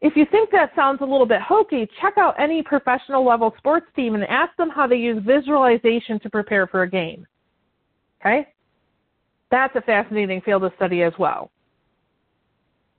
[0.00, 3.86] If you think that sounds a little bit hokey, check out any professional level sports
[3.96, 7.26] team and ask them how they use visualization to prepare for a game.
[8.20, 8.48] Okay?
[9.50, 11.51] That's a fascinating field of study as well.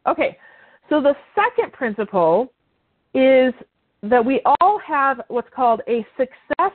[0.07, 0.37] Okay,
[0.89, 2.51] so the second principle
[3.13, 3.53] is
[4.01, 6.73] that we all have what's called a success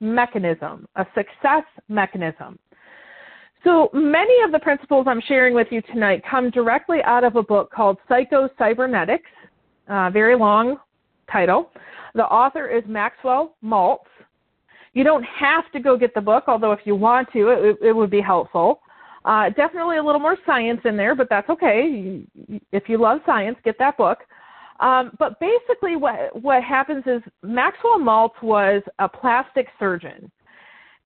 [0.00, 2.58] mechanism, a success mechanism.
[3.64, 7.42] So many of the principles I'm sharing with you tonight come directly out of a
[7.42, 9.30] book called Psycho Cybernetics
[9.88, 10.76] uh, very long
[11.30, 11.70] title.
[12.14, 13.98] The author is Maxwell Maltz.
[14.92, 17.92] You don't have to go get the book, although if you want to, it, it
[17.92, 18.80] would be helpful.
[19.28, 22.24] Uh, definitely a little more science in there, but that's okay.
[22.72, 24.20] If you love science, get that book.
[24.80, 30.30] Um, but basically, what what happens is Maxwell Maltz was a plastic surgeon,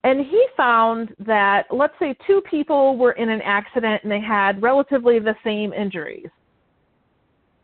[0.04, 4.62] and he found that let's say two people were in an accident and they had
[4.62, 6.28] relatively the same injuries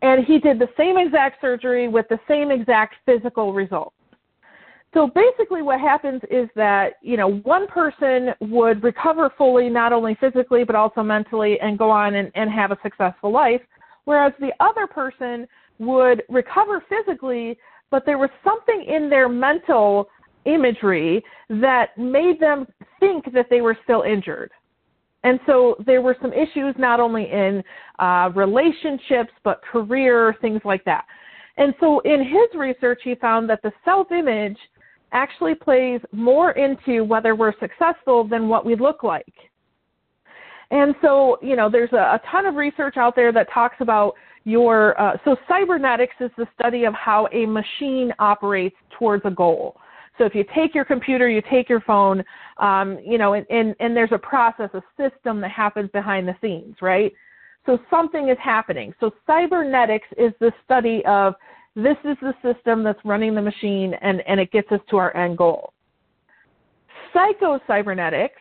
[0.02, 3.94] and he did the same exact surgery with the same exact physical results.
[4.94, 10.16] So basically what happens is that, you know, one person would recover fully not only
[10.18, 13.60] physically but also mentally and go on and, and have a successful life,
[14.04, 15.46] whereas the other person
[15.78, 17.58] would recover physically,
[17.90, 20.08] but there was something in their mental
[20.46, 22.66] imagery that made them
[22.98, 24.50] think that they were still injured.
[25.24, 27.62] And so there were some issues not only in
[27.98, 31.04] uh, relationships, but career, things like that.
[31.56, 34.56] And so in his research, he found that the self image
[35.12, 39.32] actually plays more into whether we're successful than what we look like.
[40.70, 44.14] And so, you know, there's a, a ton of research out there that talks about
[44.44, 49.76] your, uh, so cybernetics is the study of how a machine operates towards a goal.
[50.18, 52.24] So if you take your computer, you take your phone,
[52.58, 56.34] um, you know, and, and, and there's a process, a system that happens behind the
[56.40, 57.12] scenes, right?
[57.66, 58.92] So something is happening.
[59.00, 61.34] So cybernetics is the study of
[61.78, 65.16] this is the system that's running the machine and, and it gets us to our
[65.16, 65.72] end goal.
[67.12, 68.40] Psycho-cybernetics,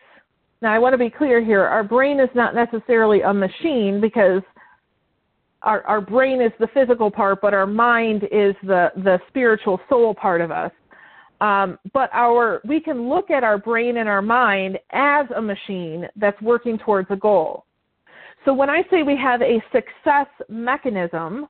[0.60, 4.42] now I want to be clear here, our brain is not necessarily a machine because
[5.62, 10.14] our, our brain is the physical part, but our mind is the, the spiritual soul
[10.14, 10.72] part of us.
[11.40, 16.08] Um, but our we can look at our brain and our mind as a machine
[16.16, 17.64] that's working towards a goal.
[18.44, 21.46] So when I say we have a success mechanism,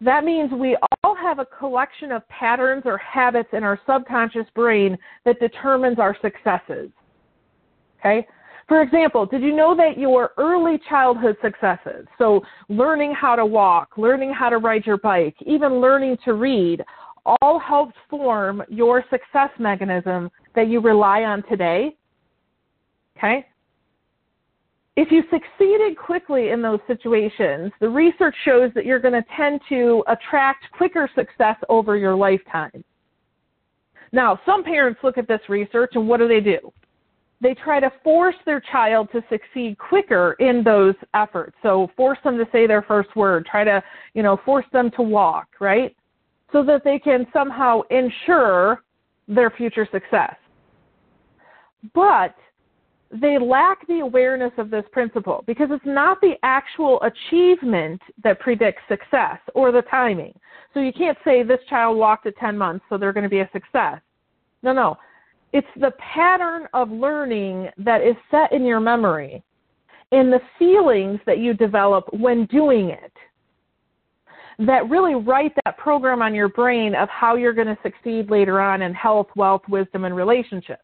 [0.00, 4.96] that means we all have a collection of patterns or habits in our subconscious brain
[5.24, 6.90] that determines our successes.
[8.00, 8.26] Okay?
[8.66, 12.40] For example, did you know that your early childhood successes, so
[12.70, 16.82] learning how to walk, learning how to ride your bike, even learning to read,
[17.26, 21.94] all helped form your success mechanism that you rely on today.
[23.18, 23.46] Okay?
[24.96, 29.60] If you succeeded quickly in those situations, the research shows that you're going to tend
[29.68, 32.84] to attract quicker success over your lifetime.
[34.12, 36.72] Now, some parents look at this research and what do they do?
[37.40, 41.56] They try to force their child to succeed quicker in those efforts.
[41.64, 43.82] So force them to say their first word, try to,
[44.14, 45.94] you know, force them to walk, right?
[46.52, 48.84] So that they can somehow ensure
[49.26, 50.36] their future success.
[51.92, 52.36] But
[53.10, 58.82] they lack the awareness of this principle because it's not the actual achievement that predicts
[58.88, 60.34] success or the timing.
[60.72, 63.40] So you can't say this child walked at 10 months, so they're going to be
[63.40, 64.00] a success.
[64.62, 64.96] No, no.
[65.52, 69.44] It's the pattern of learning that is set in your memory
[70.10, 73.12] and the feelings that you develop when doing it
[74.58, 78.60] that really write that program on your brain of how you're going to succeed later
[78.60, 80.82] on in health, wealth, wisdom, and relationships.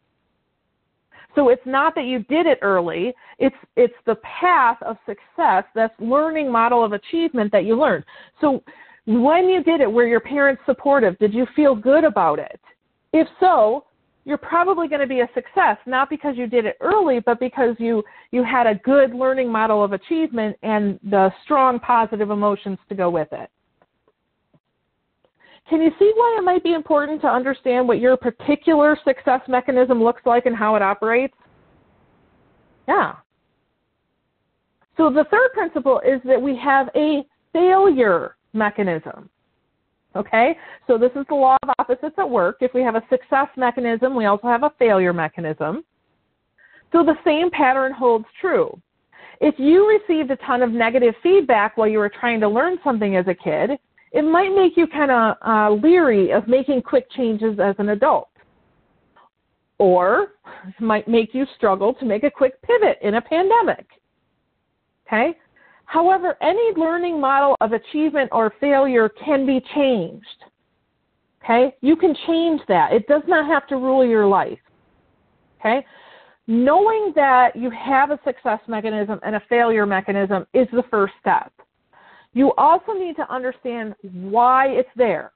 [1.35, 5.93] So it's not that you did it early, it's it's the path of success, that's
[5.99, 8.03] learning model of achievement that you learned.
[8.41, 8.63] So
[9.05, 11.17] when you did it, were your parents supportive?
[11.19, 12.59] Did you feel good about it?
[13.13, 13.85] If so,
[14.25, 17.75] you're probably going to be a success, not because you did it early, but because
[17.79, 22.95] you, you had a good learning model of achievement and the strong positive emotions to
[22.95, 23.49] go with it.
[25.71, 30.03] Can you see why it might be important to understand what your particular success mechanism
[30.03, 31.33] looks like and how it operates?
[32.89, 33.13] Yeah.
[34.97, 39.29] So the third principle is that we have a failure mechanism.
[40.13, 40.57] Okay?
[40.87, 42.57] So this is the law of opposites at work.
[42.59, 45.85] If we have a success mechanism, we also have a failure mechanism.
[46.91, 48.77] So the same pattern holds true.
[49.39, 53.15] If you received a ton of negative feedback while you were trying to learn something
[53.15, 53.79] as a kid,
[54.11, 58.29] it might make you kind of uh, leery of making quick changes as an adult.
[59.77, 60.33] Or
[60.67, 63.87] it might make you struggle to make a quick pivot in a pandemic.
[65.07, 65.33] Okay?
[65.85, 70.25] However, any learning model of achievement or failure can be changed.
[71.43, 71.75] Okay?
[71.81, 72.93] You can change that.
[72.93, 74.59] It does not have to rule your life.
[75.59, 75.85] Okay?
[76.47, 81.51] Knowing that you have a success mechanism and a failure mechanism is the first step.
[82.33, 85.31] You also need to understand why it's there.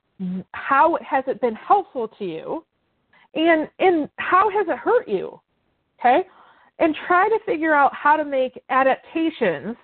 [0.54, 2.66] How has it been helpful to you?
[3.34, 5.39] And, and how has it hurt you?
[6.00, 6.26] Okay?
[6.80, 9.76] And try to figure out how to make adaptations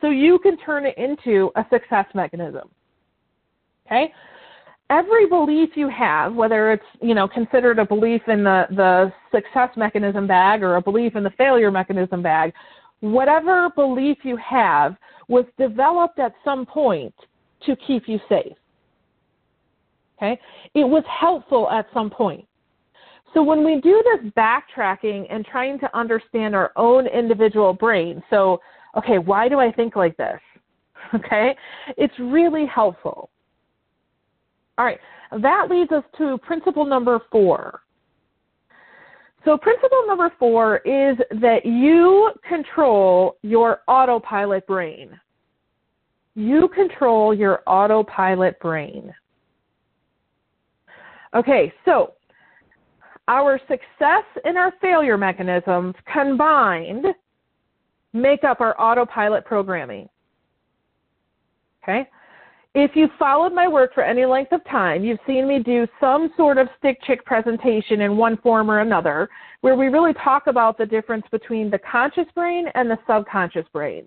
[0.00, 2.68] so you can turn it into a success mechanism.
[3.86, 4.12] Okay?
[4.90, 9.70] Every belief you have, whether it's, you know, considered a belief in the, the success
[9.76, 12.52] mechanism bag or a belief in the failure mechanism bag,
[13.00, 14.96] whatever belief you have
[15.28, 17.14] was developed at some point
[17.64, 18.56] to keep you safe.
[20.16, 20.40] Okay?
[20.74, 22.46] It was helpful at some point.
[23.34, 28.60] So when we do this backtracking and trying to understand our own individual brain, so,
[28.96, 30.40] okay, why do I think like this?
[31.14, 31.54] Okay?
[31.96, 33.30] It's really helpful.
[34.76, 34.98] All right,
[35.30, 37.82] that leads us to principle number four.
[39.46, 45.10] So, principle number four is that you control your autopilot brain.
[46.34, 49.14] You control your autopilot brain.
[51.32, 52.14] Okay, so
[53.28, 57.06] our success and our failure mechanisms combined
[58.12, 60.08] make up our autopilot programming.
[61.84, 62.08] Okay?
[62.78, 66.30] If you've followed my work for any length of time, you've seen me do some
[66.36, 69.30] sort of stick chick presentation in one form or another
[69.62, 74.06] where we really talk about the difference between the conscious brain and the subconscious brain.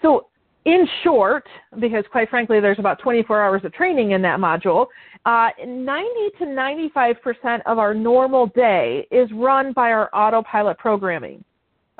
[0.00, 0.28] So,
[0.64, 1.44] in short,
[1.80, 4.86] because quite frankly, there's about 24 hours of training in that module,
[5.26, 11.42] uh, 90 to 95% of our normal day is run by our autopilot programming.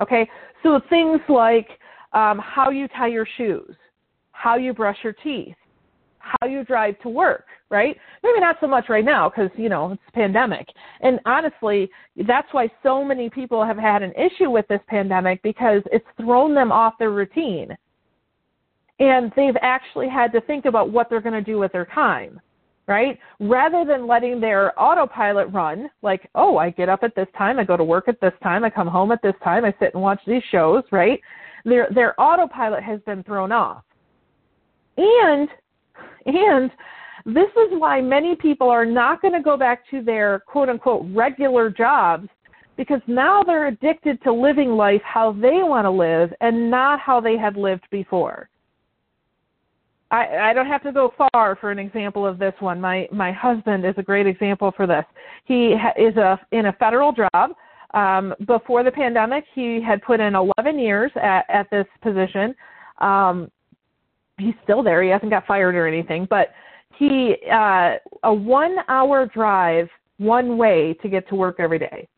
[0.00, 0.30] Okay,
[0.62, 1.70] so things like
[2.12, 3.74] um, how you tie your shoes,
[4.32, 5.54] how you brush your teeth,
[6.18, 7.96] how you drive to work, right?
[8.22, 10.66] Maybe not so much right now because, you know, it's pandemic.
[11.00, 11.90] And honestly,
[12.26, 16.54] that's why so many people have had an issue with this pandemic because it's thrown
[16.54, 17.76] them off their routine.
[18.98, 22.40] And they've actually had to think about what they're going to do with their time,
[22.86, 23.18] right?
[23.40, 27.64] Rather than letting their autopilot run, like, oh, I get up at this time, I
[27.64, 30.02] go to work at this time, I come home at this time, I sit and
[30.02, 31.20] watch these shows, right?
[31.64, 33.82] Their their autopilot has been thrown off.
[34.96, 35.48] And
[36.26, 36.70] and
[37.24, 41.06] this is why many people are not going to go back to their quote unquote
[41.14, 42.28] regular jobs
[42.76, 47.20] because now they're addicted to living life how they want to live and not how
[47.20, 48.48] they had lived before.
[50.10, 52.80] I, I don't have to go far for an example of this one.
[52.80, 55.04] My my husband is a great example for this.
[55.44, 57.52] He ha- is a in a federal job.
[57.94, 62.54] Um, before the pandemic, he had put in 11 years at, at this position.
[62.98, 63.50] Um,
[64.38, 65.02] he's still there.
[65.02, 66.48] He hasn't got fired or anything, but
[66.98, 72.08] he uh, a one-hour drive one way to get to work every day.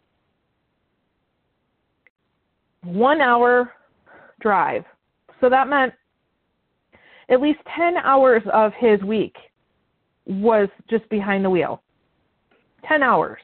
[2.82, 3.72] One hour
[4.40, 4.84] drive.
[5.40, 5.94] So that meant
[7.30, 9.36] at least 10 hours of his week
[10.26, 11.82] was just behind the wheel.
[12.86, 13.40] 10 hours.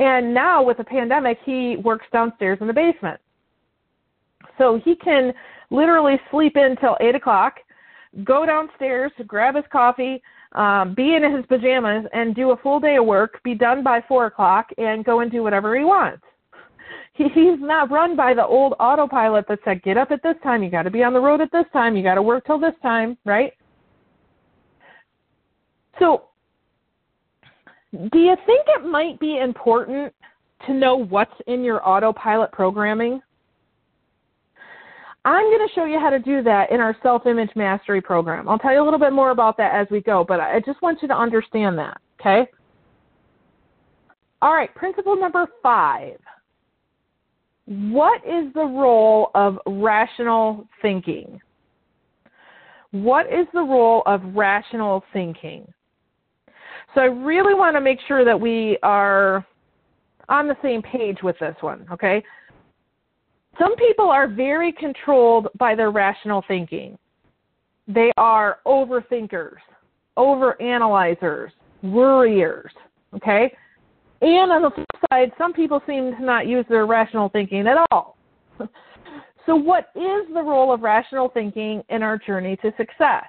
[0.00, 3.20] And now with the pandemic, he works downstairs in the basement.
[4.58, 5.32] So he can
[5.70, 7.56] literally sleep in till 8 o'clock,
[8.24, 12.96] go downstairs, grab his coffee, um, be in his pajamas, and do a full day
[12.96, 16.22] of work, be done by 4 o'clock, and go and do whatever he wants.
[17.14, 20.62] He, he's not run by the old autopilot that said, get up at this time,
[20.62, 22.60] you got to be on the road at this time, you got to work till
[22.60, 23.52] this time, right?
[25.98, 26.28] So
[27.92, 30.12] do you think it might be important
[30.66, 33.20] to know what's in your autopilot programming?
[35.24, 38.48] I'm going to show you how to do that in our self image mastery program.
[38.48, 40.80] I'll tell you a little bit more about that as we go, but I just
[40.80, 42.50] want you to understand that, okay?
[44.40, 46.18] All right, principle number five.
[47.66, 51.40] What is the role of rational thinking?
[52.92, 55.70] What is the role of rational thinking?
[56.94, 59.46] So I really want to make sure that we are
[60.30, 62.22] on the same page with this one, okay?
[63.58, 66.96] Some people are very controlled by their rational thinking.
[67.88, 69.56] They are overthinkers,
[70.16, 71.50] overanalyzers,
[71.82, 72.70] worriers,
[73.14, 73.52] okay?
[74.20, 77.86] And on the flip side, some people seem to not use their rational thinking at
[77.90, 78.16] all.
[79.46, 83.24] so, what is the role of rational thinking in our journey to success?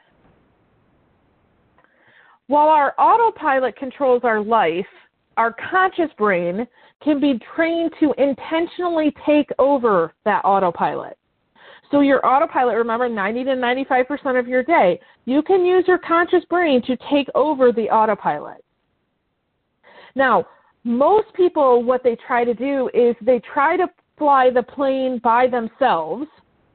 [2.47, 4.85] While our autopilot controls our life,
[5.39, 6.67] our conscious brain
[7.01, 11.17] can be trained to intentionally take over that autopilot.
[11.89, 16.43] So your autopilot, remember 90 to 95% of your day, you can use your conscious
[16.49, 18.63] brain to take over the autopilot.
[20.13, 20.45] Now,
[20.83, 23.87] most people, what they try to do is they try to
[24.17, 26.25] fly the plane by themselves,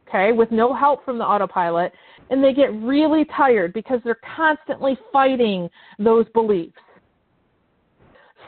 [0.09, 1.93] okay, with no help from the autopilot,
[2.31, 6.73] and they get really tired because they're constantly fighting those beliefs.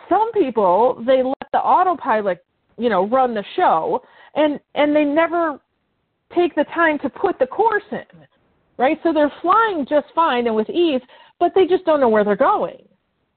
[0.08, 2.44] Some people, they let the autopilot,
[2.78, 4.02] you know, run the show
[4.34, 5.60] and and they never
[6.34, 8.26] take the time to put the course in.
[8.78, 8.98] Right?
[9.02, 11.00] So they're flying just fine and with ease,
[11.40, 12.86] but they just don't know where they're going.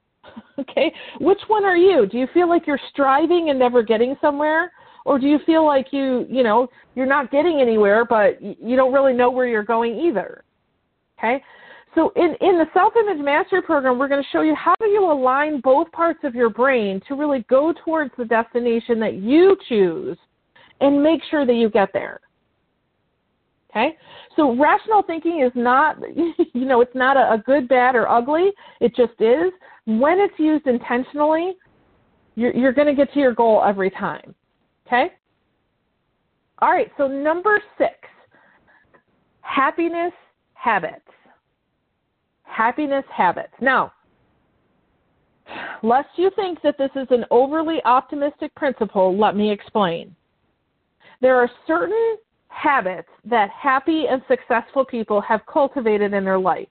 [0.59, 0.91] okay?
[1.22, 2.05] Which one are you?
[2.07, 4.72] Do you feel like you're striving and never getting somewhere?
[5.05, 8.93] or do you feel like you you know you're not getting anywhere but you don't
[8.93, 10.43] really know where you're going either
[11.17, 11.43] okay
[11.96, 15.12] so in, in the self-image mastery program we're going to show you how do you
[15.12, 20.18] align both parts of your brain to really go towards the destination that you choose
[20.82, 22.20] and make sure that you get there.
[23.70, 23.98] Okay?
[24.36, 25.98] So rational thinking is not
[26.54, 28.52] you know it's not a, a good bad or ugly.
[28.80, 29.52] It just is.
[29.86, 31.56] When it's used intentionally
[32.40, 34.34] you're, you're going to get to your goal every time.
[34.88, 35.12] Okay?
[36.60, 37.94] All right, so number six
[39.42, 40.14] happiness
[40.54, 41.06] habits.
[42.50, 43.54] Happiness habits.
[43.62, 43.93] Now,
[45.82, 50.16] lest you think that this is an overly optimistic principle, let me explain.
[51.22, 56.68] There are certain habits that happy and successful people have cultivated in their life.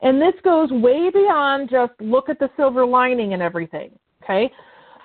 [0.00, 3.90] And this goes way beyond just look at the silver lining and everything.
[4.22, 4.50] Okay?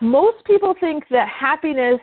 [0.01, 1.99] Most people think that happiness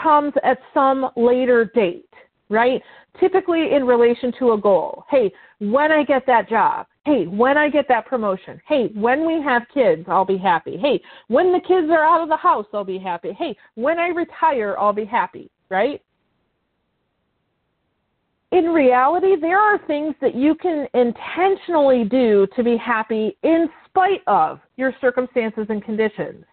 [0.00, 2.08] comes at some later date,
[2.48, 2.82] right?
[3.20, 5.04] Typically in relation to a goal.
[5.10, 6.86] Hey, when I get that job.
[7.04, 8.60] Hey, when I get that promotion.
[8.66, 10.78] Hey, when we have kids, I'll be happy.
[10.78, 13.32] Hey, when the kids are out of the house, I'll be happy.
[13.32, 16.00] Hey, when I retire, I'll be happy, right?
[18.54, 24.22] in reality, there are things that you can intentionally do to be happy in spite
[24.28, 26.44] of your circumstances and conditions.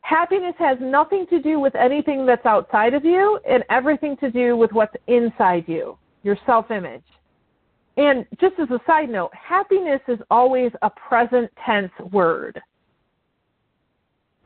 [0.00, 4.56] Happiness has nothing to do with anything that's outside of you and everything to do
[4.56, 7.04] with what's inside you, your self image.
[7.98, 12.60] And just as a side note, happiness is always a present tense word.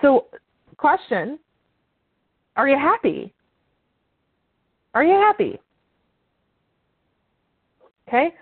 [0.01, 0.29] So,
[0.79, 1.39] question
[2.57, 3.35] Are you happy?
[4.95, 5.61] Are you happy?
[8.09, 8.35] Okay?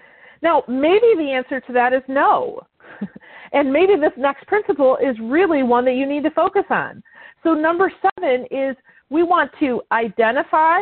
[0.43, 2.61] Now, maybe the answer to that is no.
[3.53, 7.03] and maybe this next principle is really one that you need to focus on.
[7.43, 8.77] So, number seven is
[9.09, 10.79] we want to identify,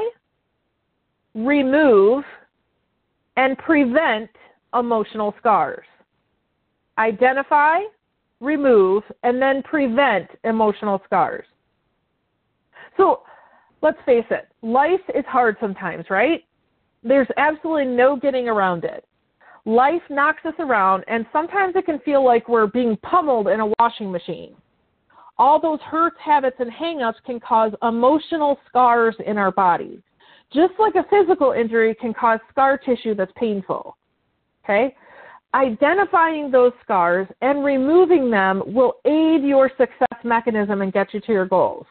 [1.35, 2.25] remove,
[3.39, 4.29] and prevent
[4.75, 5.87] emotional scars.
[6.99, 7.79] Identify,
[8.41, 11.47] remove, and then prevent emotional scars.
[12.97, 13.23] So
[13.81, 16.43] let's face it, life is hard sometimes, right?
[17.05, 19.05] There's absolutely no getting around it.
[19.65, 23.73] Life knocks us around, and sometimes it can feel like we're being pummeled in a
[23.79, 24.57] washing machine.
[25.37, 30.01] All those hurts, habits, and hangups can cause emotional scars in our bodies,
[30.53, 33.97] just like a physical injury can cause scar tissue that's painful.
[34.65, 34.95] Okay?
[35.55, 41.33] Identifying those scars and removing them will aid your success mechanism and get you to
[41.33, 41.87] your goals.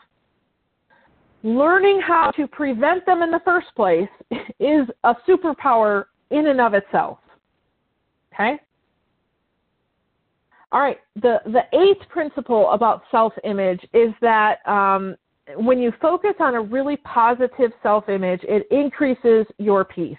[1.43, 4.09] Learning how to prevent them in the first place
[4.59, 7.19] is a superpower in and of itself.
[8.33, 8.57] Okay?
[10.71, 15.15] All right, the, the eighth principle about self image is that um,
[15.55, 20.17] when you focus on a really positive self image, it increases your peace.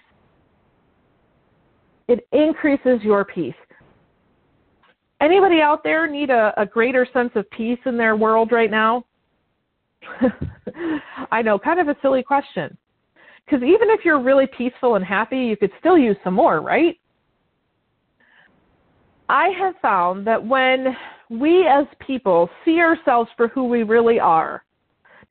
[2.07, 3.53] It increases your peace.
[5.21, 9.05] Anybody out there need a, a greater sense of peace in their world right now?
[11.31, 12.75] I know, kind of a silly question.
[13.45, 16.99] Because even if you're really peaceful and happy, you could still use some more, right?
[19.27, 20.95] I have found that when
[21.29, 24.63] we as people see ourselves for who we really are,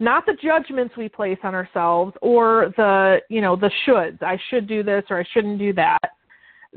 [0.00, 4.68] not the judgments we place on ourselves or the, you know, the shoulds, I should
[4.68, 5.98] do this or I shouldn't do that,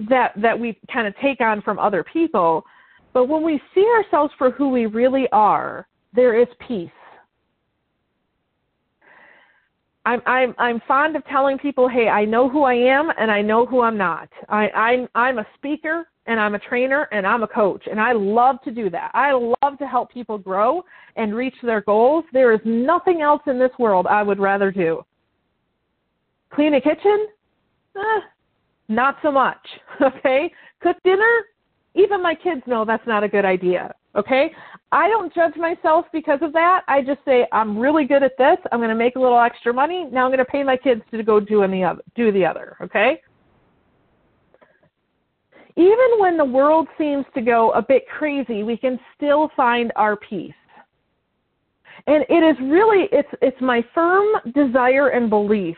[0.09, 2.63] that that we kind of take on from other people,
[3.13, 6.89] but when we see ourselves for who we really are, there is peace.
[10.05, 13.41] I'm I'm I'm fond of telling people, hey, I know who I am and I
[13.41, 14.29] know who I'm not.
[14.49, 18.11] I, I'm I'm a speaker and I'm a trainer and I'm a coach and I
[18.13, 19.11] love to do that.
[19.13, 20.83] I love to help people grow
[21.15, 22.25] and reach their goals.
[22.31, 25.03] There is nothing else in this world I would rather do.
[26.53, 27.27] Clean a kitchen?
[27.95, 28.19] Eh,
[28.87, 29.57] not so much.
[30.01, 30.51] Okay?
[30.81, 31.43] Cook dinner?
[31.93, 33.93] Even my kids know that's not a good idea.
[34.15, 34.51] Okay?
[34.91, 36.81] I don't judge myself because of that.
[36.87, 38.57] I just say I'm really good at this.
[38.71, 40.07] I'm going to make a little extra money.
[40.11, 42.77] Now I'm going to pay my kids to go do any other, do the other,
[42.81, 43.21] okay?
[45.75, 50.15] Even when the world seems to go a bit crazy, we can still find our
[50.15, 50.53] peace.
[52.07, 55.77] And it is really it's it's my firm desire and belief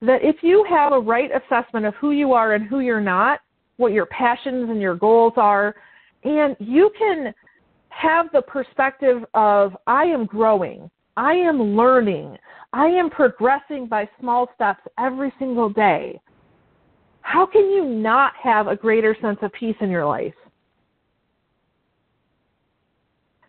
[0.00, 3.40] that if you have a right assessment of who you are and who you're not,
[3.76, 5.74] what your passions and your goals are,
[6.24, 7.34] and you can
[7.90, 12.36] have the perspective of I am growing, I am learning,
[12.72, 16.20] I am progressing by small steps every single day.
[17.28, 20.32] How can you not have a greater sense of peace in your life?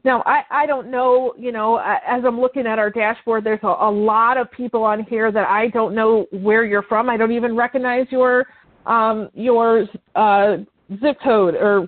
[0.03, 3.67] Now, I, I don't know, you know, as I'm looking at our dashboard, there's a,
[3.67, 7.09] a lot of people on here that I don't know where you're from.
[7.09, 8.47] I don't even recognize your
[8.85, 10.57] um, your uh,
[11.01, 11.87] zip code or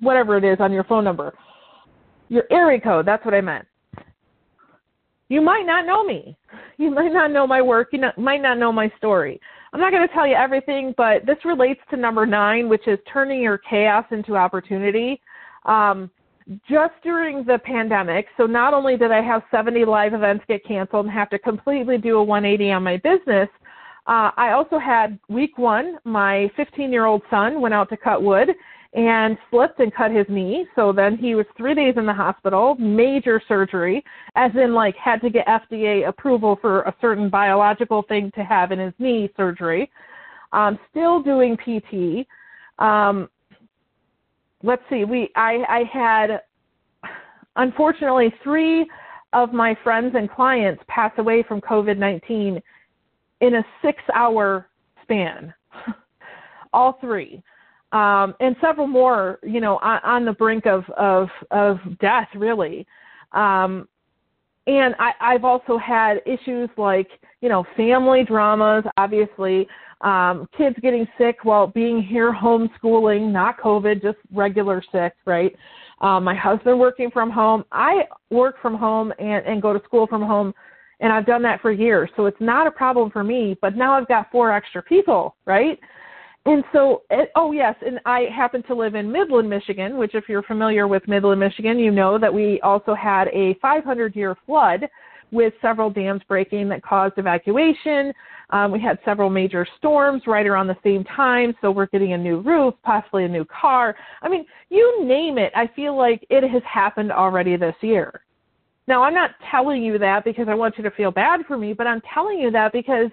[0.00, 1.32] whatever it is on your phone number.
[2.28, 3.66] Your area code, that's what I meant.
[5.30, 6.36] You might not know me.
[6.76, 7.88] You might not know my work.
[7.92, 9.40] You might not know my story.
[9.72, 12.98] I'm not going to tell you everything, but this relates to number nine, which is
[13.10, 15.20] turning your chaos into opportunity.
[15.64, 16.10] Um,
[16.68, 21.06] just during the pandemic, so not only did I have 70 live events get canceled
[21.06, 23.48] and have to completely do a 180 on my business,
[24.06, 28.22] uh, I also had week one, my 15 year old son went out to cut
[28.22, 28.50] wood
[28.94, 30.66] and slipped and cut his knee.
[30.76, 34.04] So then he was three days in the hospital, major surgery,
[34.36, 38.70] as in like had to get FDA approval for a certain biological thing to have
[38.70, 39.90] in his knee surgery.
[40.52, 42.26] Um, still doing PT.
[42.82, 43.30] Um,
[44.62, 46.42] let's see, we I, I had
[47.56, 48.86] unfortunately three
[49.32, 52.60] of my friends and clients pass away from COVID nineteen
[53.40, 54.68] in a six hour
[55.02, 55.54] span.
[56.74, 57.42] All three
[57.92, 62.86] um, and several more, you know, on, on the brink of, of, of death, really.
[63.32, 63.86] Um,
[64.66, 67.08] and I, I've also had issues like,
[67.40, 69.66] you know, family dramas, obviously,
[70.00, 75.54] um, kids getting sick while being here homeschooling, not COVID, just regular sick, right?
[76.00, 77.64] Um, my husband working from home.
[77.70, 80.52] I work from home and, and go to school from home,
[81.00, 82.10] and I've done that for years.
[82.16, 85.78] So it's not a problem for me, but now I've got four extra people, right?
[86.44, 87.02] And so,
[87.36, 91.06] oh yes, and I happen to live in Midland, Michigan, which if you're familiar with
[91.06, 94.88] Midland, Michigan, you know that we also had a 500 year flood
[95.30, 98.12] with several dams breaking that caused evacuation.
[98.50, 102.18] Um, we had several major storms right around the same time, so we're getting a
[102.18, 103.96] new roof, possibly a new car.
[104.20, 108.20] I mean, you name it, I feel like it has happened already this year.
[108.88, 111.72] Now, I'm not telling you that because I want you to feel bad for me,
[111.72, 113.10] but I'm telling you that because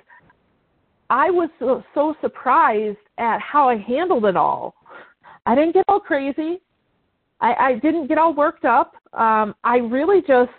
[1.09, 4.75] I was so, so surprised at how I handled it all.
[5.45, 6.61] I didn't get all crazy.
[7.41, 8.93] I, I didn't get all worked up.
[9.13, 10.51] Um, I really just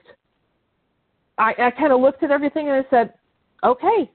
[1.40, 3.14] I, I kind of looked at everything and I said,
[3.64, 4.10] okay,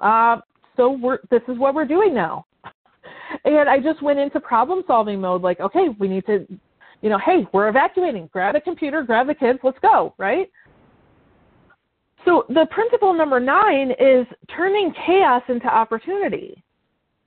[0.00, 0.38] uh,
[0.76, 2.46] so we're this is what we're doing now.
[3.44, 6.46] And I just went into problem solving mode, like, okay, we need to,
[7.00, 8.28] you know, hey, we're evacuating.
[8.30, 10.50] Grab a computer, grab the kids, let's go, right?
[12.24, 16.62] So the principle number nine is turning chaos into opportunity.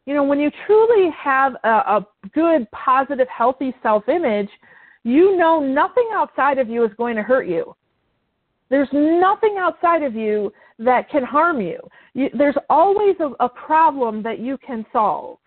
[0.06, 4.50] You know, when you truly have a, a good, positive, healthy self image,
[5.04, 7.76] you know nothing outside of you is going to hurt you.
[8.70, 11.80] There's nothing outside of you that can harm you.
[12.14, 15.38] you there's always a, a problem that you can solve.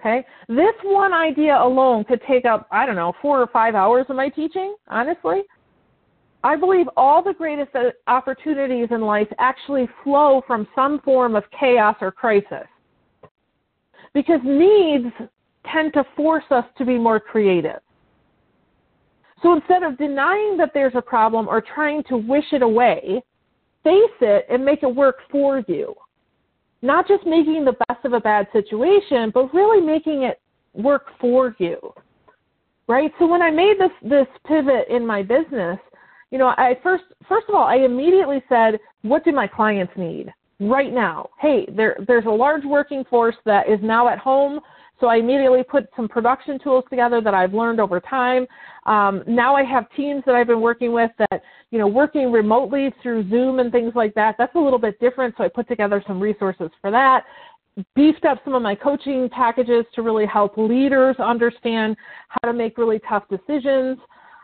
[0.00, 0.24] Okay?
[0.48, 4.16] This one idea alone could take up, I don't know, four or five hours of
[4.16, 5.42] my teaching, honestly.
[6.44, 11.44] I believe all the greatest uh, opportunities in life actually flow from some form of
[11.58, 12.66] chaos or crisis.
[14.14, 15.12] Because needs
[15.72, 17.80] tend to force us to be more creative.
[19.42, 23.22] So instead of denying that there's a problem or trying to wish it away,
[23.84, 25.94] face it and make it work for you.
[26.82, 30.40] Not just making the best of a bad situation, but really making it
[30.74, 31.92] work for you.
[32.86, 33.12] Right?
[33.18, 35.78] So when I made this this pivot in my business,
[36.30, 40.32] you know, I first first of all, I immediately said, what do my clients need
[40.60, 41.30] right now?
[41.40, 44.60] Hey, there there's a large working force that is now at home
[45.00, 48.46] so I immediately put some production tools together that I've learned over time.
[48.86, 52.92] Um, now I have teams that I've been working with that, you know, working remotely
[53.02, 54.34] through Zoom and things like that.
[54.38, 55.34] That's a little bit different.
[55.38, 57.24] So I put together some resources for that.
[57.94, 61.96] Beefed up some of my coaching packages to really help leaders understand
[62.28, 63.98] how to make really tough decisions.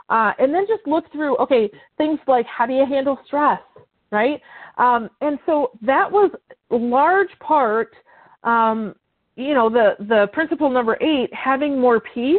[0.08, 3.60] Uh, and then just look through, okay, things like how do you handle stress,
[4.10, 4.40] right?
[4.76, 6.30] Um, and so that was
[6.70, 7.90] large part
[8.44, 8.94] um,
[9.36, 12.38] you know the the principle number eight having more peace.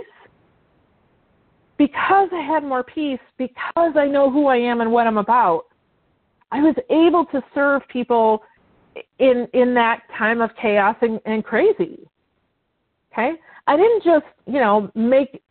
[1.77, 5.63] Because i had more peace because i know who i am and what i'm about
[6.53, 8.41] i was able to serve people
[9.19, 12.07] in in that time of chaos and, and crazy.
[13.11, 13.33] Okay?
[13.67, 15.41] I didn't just you know make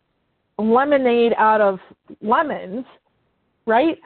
[0.58, 1.78] lemonade out of
[2.20, 2.84] lemons
[3.66, 3.98] right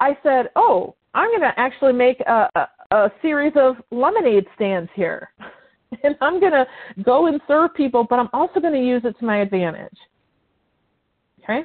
[0.00, 4.90] i said oh i'm going to actually make a, a, a series of lemonade stands
[4.94, 5.30] here
[6.02, 6.66] and I'm going to
[7.02, 9.96] go and serve people, but I'm also going to use it to my advantage.
[11.42, 11.64] Okay?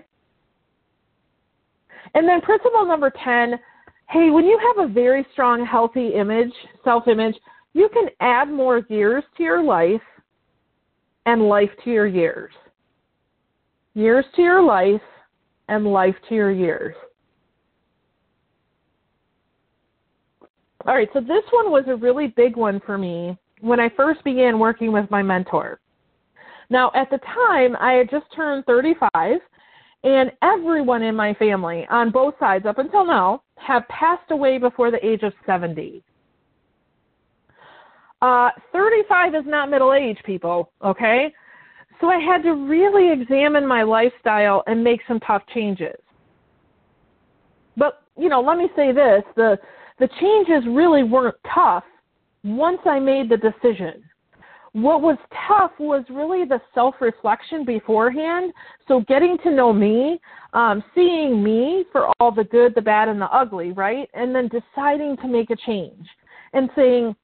[2.13, 3.59] And then principle number 10
[4.09, 6.51] hey, when you have a very strong, healthy image,
[6.83, 7.35] self image,
[7.71, 10.01] you can add more years to your life
[11.25, 12.51] and life to your years.
[13.93, 15.01] Years to your life
[15.67, 16.95] and life to your years.
[20.87, 24.23] All right, so this one was a really big one for me when I first
[24.23, 25.79] began working with my mentor.
[26.69, 29.39] Now, at the time, I had just turned 35,
[30.03, 34.89] and everyone in my family, on both sides up until now, have passed away before
[34.89, 36.01] the age of 70.
[38.21, 41.33] Uh, 35 is not middle age, people, okay?
[42.01, 45.95] So I had to really examine my lifestyle and make some tough changes.
[47.77, 49.57] But, you know, let me say this the,
[49.99, 51.83] the changes really weren't tough
[52.43, 54.03] once I made the decision.
[54.73, 58.53] What was tough was really the self reflection beforehand.
[58.87, 60.19] So, getting to know me,
[60.53, 64.09] um, seeing me for all the good, the bad, and the ugly, right?
[64.13, 66.07] And then deciding to make a change
[66.53, 67.15] and saying,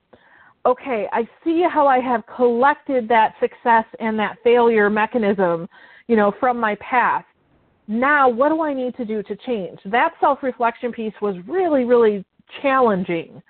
[0.65, 5.67] okay, I see how I have collected that success and that failure mechanism,
[6.07, 7.25] you know, from my past.
[7.87, 9.79] Now, what do I need to do to change?
[9.85, 12.25] That self reflection piece was really, really
[12.61, 13.41] challenging.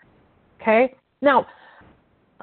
[0.62, 0.94] Okay.
[1.22, 1.48] Now,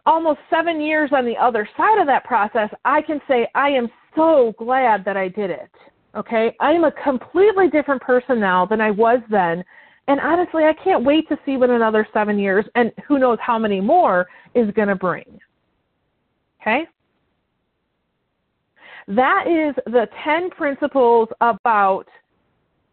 [0.07, 3.89] almost seven years on the other side of that process, I can say I am
[4.17, 5.71] so glad that I did it.
[6.17, 6.55] Okay?
[6.61, 9.65] I am a completely different person now than I was then.
[10.07, 13.59] And honestly, I can't wait to see what another seven years and who knows how
[13.59, 15.41] many more is going to bring.
[16.61, 16.87] Okay?
[19.09, 22.05] That is the 10 principles about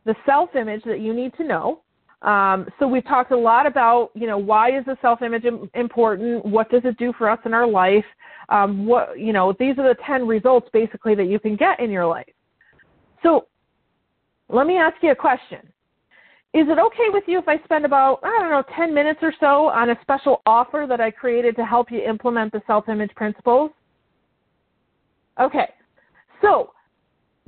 [0.05, 1.81] the self image that you need to know.
[2.21, 6.45] Um, so we've talked a lot about, you know, why is the self-image important?
[6.45, 8.05] What does it do for us in our life?
[8.49, 11.89] Um, what, you know, these are the 10 results basically that you can get in
[11.89, 12.29] your life.
[13.23, 13.47] So
[14.49, 15.59] let me ask you a question.
[16.53, 19.33] Is it okay with you if I spend about, I don't know, 10 minutes or
[19.39, 23.71] so on a special offer that I created to help you implement the self-image principles?
[25.39, 25.69] Okay.
[26.41, 26.73] So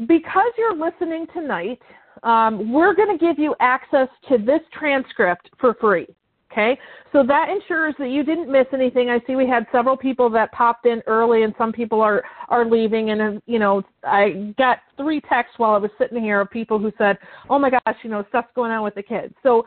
[0.08, 1.82] because you're listening tonight,
[2.24, 6.08] um, we're going to give you access to this transcript for free.
[6.54, 6.80] Okay,
[7.12, 9.10] so that ensures that you didn't miss anything.
[9.10, 12.64] I see we had several people that popped in early, and some people are are
[12.70, 13.10] leaving.
[13.10, 16.92] And you know, I got three texts while I was sitting here of people who
[16.98, 17.18] said,
[17.50, 19.66] "Oh my gosh, you know, stuff's going on with the kids." So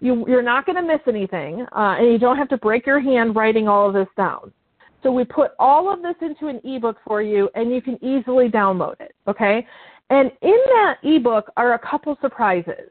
[0.00, 2.98] You, you're not going to miss anything, uh, and you don't have to break your
[2.98, 4.52] hand writing all of this down.
[5.02, 8.48] So we put all of this into an ebook for you, and you can easily
[8.48, 9.14] download it.
[9.28, 9.64] Okay,
[10.10, 12.90] and in that ebook are a couple surprises.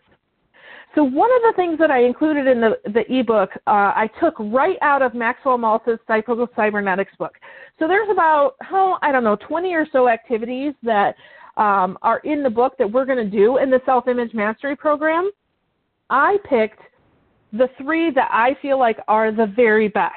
[0.93, 4.33] So one of the things that I included in the, the ebook, uh, I took
[4.39, 7.33] right out of Maxwell Maltz's Psycho-Cybernetics book.
[7.79, 11.15] So there's about, oh, I don't know, 20 or so activities that
[11.55, 15.31] um, are in the book that we're going to do in the Self-Image Mastery Program.
[16.09, 16.81] I picked
[17.53, 20.15] the three that I feel like are the very best.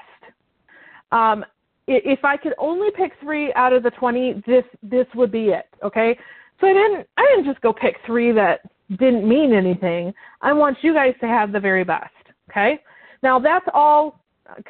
[1.12, 1.44] Um,
[1.86, 5.66] if I could only pick three out of the 20, this this would be it.
[5.84, 6.18] Okay,
[6.60, 8.60] so I didn't I didn't just go pick three that
[8.98, 10.12] didn't mean anything.
[10.40, 12.10] I want you guys to have the very best.
[12.50, 12.78] Okay?
[13.22, 14.20] Now that's all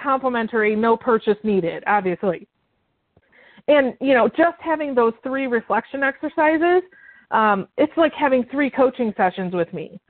[0.01, 2.47] complimentary, no purchase needed, obviously.
[3.69, 6.83] And you know, just having those three reflection exercises,
[7.31, 10.01] um, it's like having three coaching sessions with me.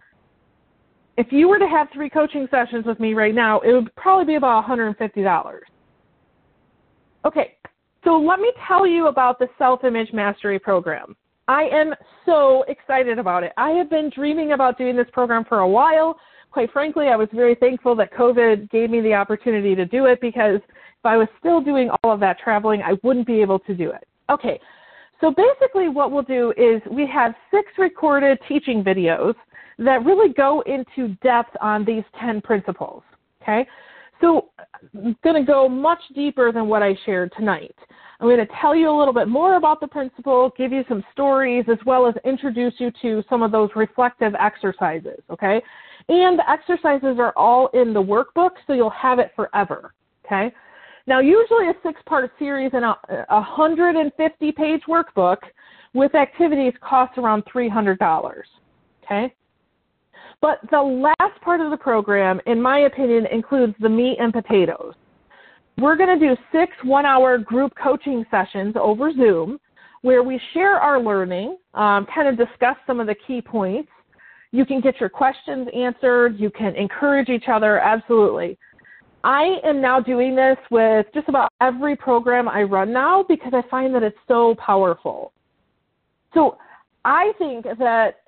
[1.17, 4.25] If you were to have three coaching sessions with me right now, it would probably
[4.25, 5.59] be about $150.
[7.25, 7.57] Okay,
[8.03, 11.17] so let me tell you about the Self Image Mastery Program.
[11.49, 13.53] I am so excited about it.
[13.57, 16.18] I have been dreaming about doing this program for a while.
[16.51, 20.20] Quite frankly, I was very thankful that COVID gave me the opportunity to do it
[20.20, 23.74] because if I was still doing all of that traveling, I wouldn't be able to
[23.74, 24.07] do it.
[24.30, 24.59] Okay,
[25.20, 29.34] so basically what we'll do is we have six recorded teaching videos
[29.78, 33.03] that really go into depth on these 10 principles.
[33.42, 33.66] Okay,
[34.21, 34.51] so
[34.95, 37.75] I'm going to go much deeper than what I shared tonight.
[38.21, 41.05] I'm going to tell you a little bit more about the principle, give you some
[41.12, 45.61] stories, as well as introduce you to some of those reflective exercises, okay?
[46.09, 49.93] And the exercises are all in the workbook, so you'll have it forever,
[50.25, 50.55] okay?
[51.07, 52.97] Now, usually a six-part series and a
[53.31, 55.39] 150-page workbook
[55.93, 57.99] with activities costs around $300,
[59.05, 59.35] okay?
[60.41, 64.95] But the last part of the program, in my opinion, includes the meat and potatoes.
[65.78, 69.59] We're going to do six one hour group coaching sessions over Zoom
[70.03, 73.89] where we share our learning, um, kind of discuss some of the key points.
[74.53, 78.59] You can get your questions answered, you can encourage each other, absolutely.
[79.24, 83.62] I am now doing this with just about every program I run now because I
[83.70, 85.32] find that it's so powerful.
[86.35, 86.59] So
[87.07, 88.20] I think that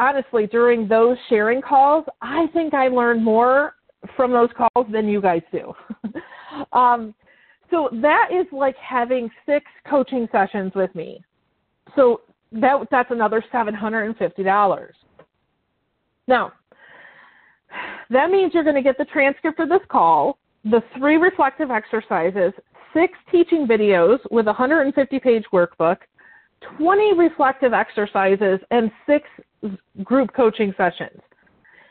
[0.00, 3.74] honestly, during those sharing calls, I think I learned more
[4.16, 5.72] from those calls than you guys do.
[6.72, 7.14] um,
[7.70, 11.22] so that is like having six coaching sessions with me.
[11.94, 12.22] So
[12.52, 14.96] that that's another seven hundred and fifty dollars.
[16.26, 16.52] Now,
[18.10, 22.52] that means you're going to get the transcript for this call, the three reflective exercises,
[22.92, 25.98] six teaching videos with a 150 page workbook,
[26.78, 29.28] 20 reflective exercises, and six
[30.04, 31.20] group coaching sessions.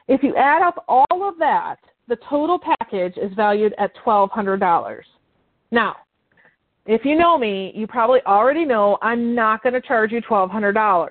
[0.07, 5.01] If you add up all of that, the total package is valued at $1,200.
[5.71, 5.95] Now,
[6.85, 11.07] if you know me, you probably already know I'm not going to charge you $1,200.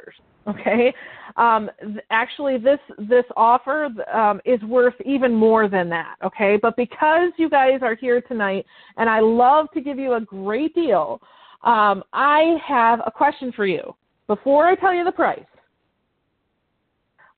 [0.49, 0.95] Okay,
[1.37, 1.71] um,
[2.11, 6.17] actually, this this offer um, is worth even more than that.
[6.25, 8.65] Okay, but because you guys are here tonight,
[8.97, 11.21] and I love to give you a great deal,
[11.63, 13.95] um, I have a question for you.
[14.27, 15.41] Before I tell you the price,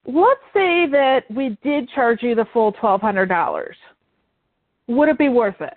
[0.05, 3.67] let's say that we did charge you the full $1,200.
[4.87, 5.73] Would it be worth it?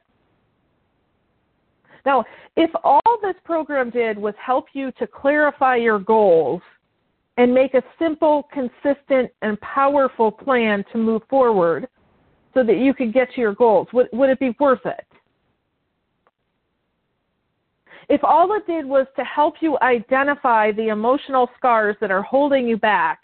[2.04, 2.24] Now,
[2.56, 6.60] if all this program did was help you to clarify your goals
[7.36, 11.88] and make a simple, consistent, and powerful plan to move forward
[12.52, 15.04] so that you could get to your goals, would, would it be worth it?
[18.08, 22.66] If all it did was to help you identify the emotional scars that are holding
[22.66, 23.20] you back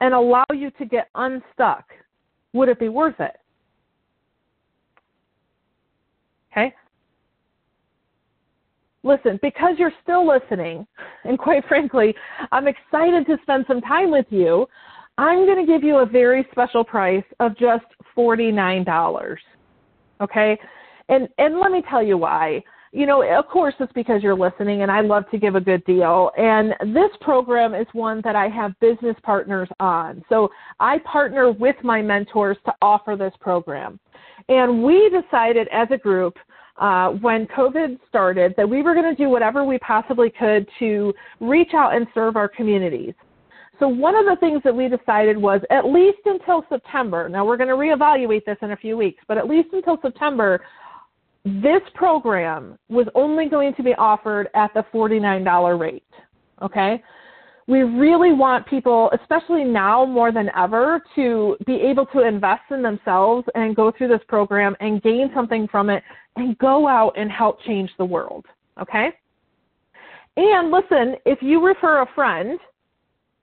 [0.00, 1.84] and allow you to get unstuck,
[2.52, 3.36] would it be worth it?
[6.52, 6.74] Okay?
[9.02, 10.86] Listen, because you're still listening,
[11.24, 12.14] and quite frankly,
[12.50, 14.66] I'm excited to spend some time with you,
[15.18, 17.84] I'm going to give you a very special price of just
[18.16, 19.36] $49.
[20.20, 20.58] Okay?
[21.08, 22.62] And and let me tell you why
[22.92, 25.84] you know, of course, it's because you're listening, and I love to give a good
[25.84, 26.30] deal.
[26.38, 30.24] And this program is one that I have business partners on.
[30.28, 34.00] So I partner with my mentors to offer this program.
[34.48, 36.38] And we decided as a group
[36.78, 41.12] uh, when COVID started that we were going to do whatever we possibly could to
[41.40, 43.14] reach out and serve our communities.
[43.78, 47.28] So one of the things that we decided was at least until September.
[47.28, 50.60] Now we're going to reevaluate this in a few weeks, but at least until September,
[51.62, 56.02] this program was only going to be offered at the $49 rate.
[56.62, 57.02] Okay?
[57.68, 62.82] we really want people, especially now more than ever, to be able to invest in
[62.82, 66.02] themselves and go through this program and gain something from it
[66.36, 68.46] and go out and help change the world.
[68.80, 69.10] Okay?
[70.38, 72.58] And listen, if you refer a friend,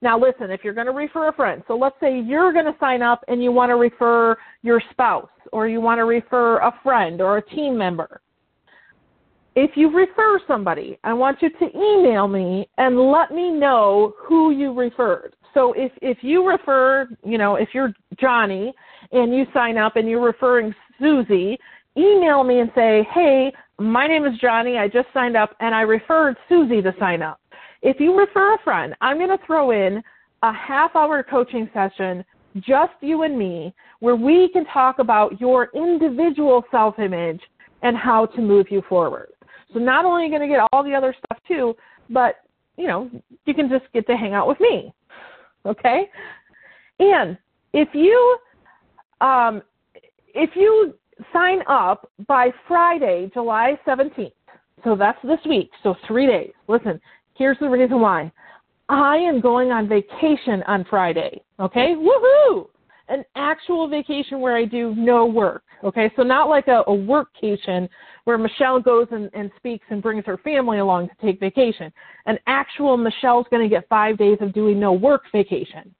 [0.01, 2.75] now listen, if you're going to refer a friend, so let's say you're going to
[2.79, 6.73] sign up and you want to refer your spouse or you want to refer a
[6.83, 8.21] friend or a team member
[9.55, 14.51] if you refer somebody, I want you to email me and let me know who
[14.51, 15.35] you referred.
[15.53, 18.73] So if, if you refer, you know, if you're Johnny
[19.13, 21.57] and you sign up and you're referring Susie,
[21.95, 24.77] email me and say, hey, my name is Johnny.
[24.77, 27.39] I just signed up and I referred Susie to sign up.
[27.81, 30.01] If you refer a friend, I'm going to throw in
[30.43, 32.23] a half hour coaching session,
[32.55, 37.41] just you and me, where we can talk about your individual self image
[37.81, 39.29] and how to move you forward.
[39.73, 41.75] So not only are you going to get all the other stuff too,
[42.09, 42.35] but
[42.77, 43.09] you know,
[43.45, 44.93] you can just get to hang out with me.
[45.65, 46.09] Okay?
[46.99, 47.37] And
[47.73, 48.37] if you
[49.21, 49.61] um,
[50.33, 50.93] if you
[51.31, 54.31] sign up by Friday, July 17th,
[54.83, 56.51] so that's this week, so three days.
[56.67, 56.99] Listen,
[57.35, 58.31] here's the reason why.
[58.89, 61.41] I am going on vacation on Friday.
[61.59, 61.95] Okay?
[61.95, 62.67] Woohoo!
[63.07, 65.63] An actual vacation where I do no work.
[65.83, 67.87] Okay, so not like a, a workcation
[68.23, 71.91] where Michelle goes and, and speaks and brings her family along to take vacation.
[72.25, 75.93] An actual Michelle's going to get five days of doing no work vacation.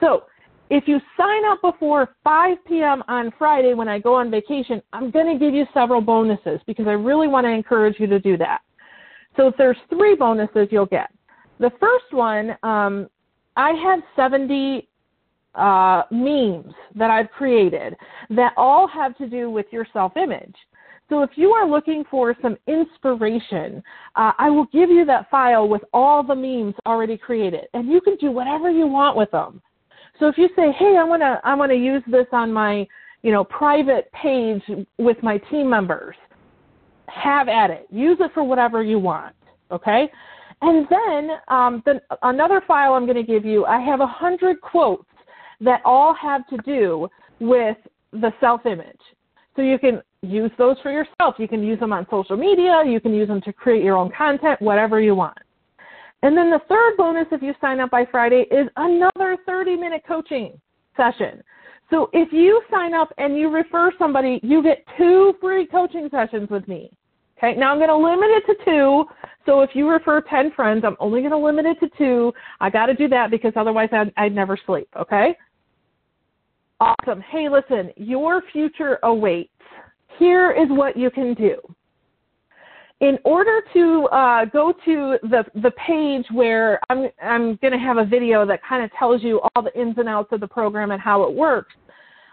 [0.00, 0.24] So
[0.70, 3.02] if you sign up before 5 p.m.
[3.06, 6.86] on Friday when I go on vacation, I'm going to give you several bonuses because
[6.86, 8.60] I really want to encourage you to do that.
[9.38, 11.10] So there's three bonuses you'll get.
[11.60, 13.08] The first one, um,
[13.56, 14.88] I have 70
[15.54, 17.96] uh, memes that I've created
[18.30, 20.54] that all have to do with your self image.
[21.08, 23.82] So if you are looking for some inspiration,
[24.16, 28.00] uh, I will give you that file with all the memes already created, and you
[28.00, 29.62] can do whatever you want with them.
[30.18, 32.86] So if you say, "Hey, I want to I want to use this on my
[33.22, 34.62] you know private page
[34.98, 36.16] with my team members,"
[37.08, 37.86] have at it.
[37.90, 39.34] Use it for whatever you want.
[39.70, 40.10] Okay.
[40.60, 44.60] And then um, the, another file I'm going to give you, I have a hundred
[44.60, 45.04] quotes
[45.60, 47.08] that all have to do
[47.40, 47.76] with
[48.12, 49.00] the self image.
[49.54, 51.36] So you can use those for yourself.
[51.38, 52.82] You can use them on social media.
[52.86, 55.38] You can use them to create your own content, whatever you want.
[56.22, 60.02] And then the third bonus, if you sign up by Friday, is another 30 minute
[60.06, 60.60] coaching
[60.96, 61.42] session.
[61.90, 66.50] So if you sign up and you refer somebody, you get two free coaching sessions
[66.50, 66.90] with me.
[67.38, 69.04] Okay, now I'm going to limit it to two.
[69.46, 72.32] So if you refer 10 friends, I'm only going to limit it to two.
[72.60, 74.88] I got to do that because otherwise I'd, I'd never sleep.
[74.98, 75.36] Okay?
[76.80, 77.20] Awesome.
[77.30, 79.50] Hey, listen, your future awaits
[80.18, 81.56] here is what you can do.
[83.00, 87.98] In order to uh, go to the, the page where I'm, I'm going to have
[87.98, 90.90] a video that kind of tells you all the ins and outs of the program
[90.90, 91.74] and how it works,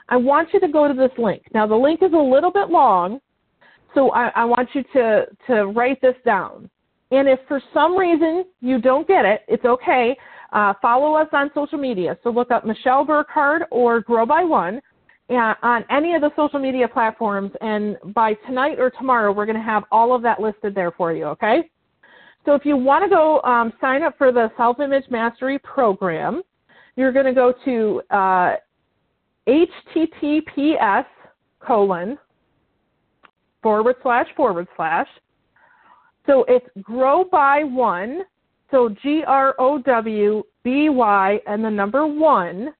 [0.09, 1.43] I want you to go to this link.
[1.53, 3.19] Now, the link is a little bit long,
[3.95, 6.69] so I, I want you to, to write this down.
[7.11, 10.15] And if for some reason you don't get it, it's okay.
[10.51, 12.17] Uh, follow us on social media.
[12.23, 14.81] So look up Michelle Burkhardt or Grow by One
[15.29, 17.51] on any of the social media platforms.
[17.61, 21.13] And by tonight or tomorrow, we're going to have all of that listed there for
[21.13, 21.69] you, okay?
[22.45, 26.43] So if you want to go um, sign up for the Self Image Mastery Program,
[26.95, 28.55] you're going to go to uh,
[29.47, 31.05] https
[31.59, 32.17] colon
[33.65, 35.07] forward slash forward slash.
[36.27, 38.21] So it's grow by one,
[38.69, 42.75] so G R O W B Y and the number one,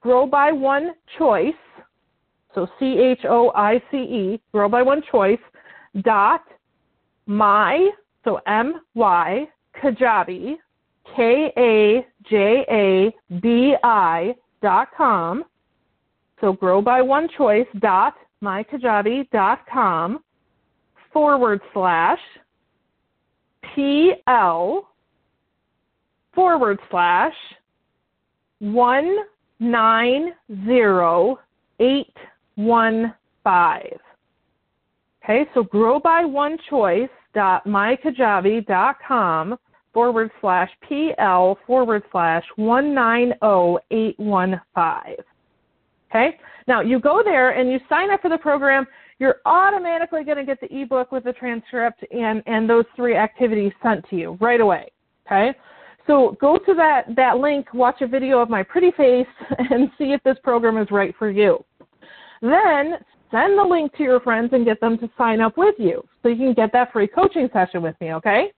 [0.00, 1.52] grow by one choice
[2.54, 5.40] so C H O I C E, Grow by One Choice,
[6.02, 6.44] dot
[7.26, 7.90] my,
[8.24, 9.48] so M Y,
[9.82, 10.54] Kajabi,
[11.16, 15.44] K A J A B I dot com.
[16.40, 18.14] So grow by one choice dot
[18.44, 20.18] mykajabi dot com
[21.12, 22.18] forward slash
[23.74, 24.88] P L
[26.34, 27.34] forward slash
[28.60, 29.16] one
[29.60, 30.34] nine
[30.66, 31.38] zero
[31.80, 32.14] eight
[32.56, 33.98] one five.
[35.22, 39.56] Okay, so grow by one choice dot mykajabi.com
[39.92, 45.24] forward slash PL forward slash 190815.
[46.14, 46.38] Okay,
[46.68, 48.86] now you go there and you sign up for the program.
[49.18, 53.72] You're automatically going to get the ebook with the transcript and, and those three activities
[53.82, 54.90] sent to you right away.
[55.26, 55.56] Okay,
[56.06, 59.26] so go to that, that link, watch a video of my pretty face,
[59.70, 61.64] and see if this program is right for you.
[62.42, 62.94] Then
[63.30, 66.28] send the link to your friends and get them to sign up with you so
[66.28, 68.52] you can get that free coaching session with me, okay?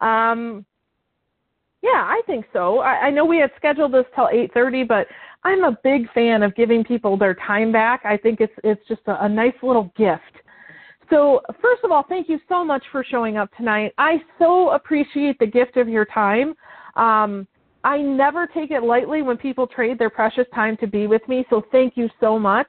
[0.00, 0.64] Um,
[1.82, 2.78] yeah, I think so.
[2.78, 5.08] I, I know we had scheduled this till 8:30, but
[5.42, 8.02] I'm a big fan of giving people their time back.
[8.04, 10.22] I think it's it's just a, a nice little gift.
[11.08, 13.92] So, first of all, thank you so much for showing up tonight.
[13.98, 16.54] I so appreciate the gift of your time.
[16.94, 17.48] Um,
[17.82, 21.44] I never take it lightly when people trade their precious time to be with me,
[21.50, 22.68] so thank you so much.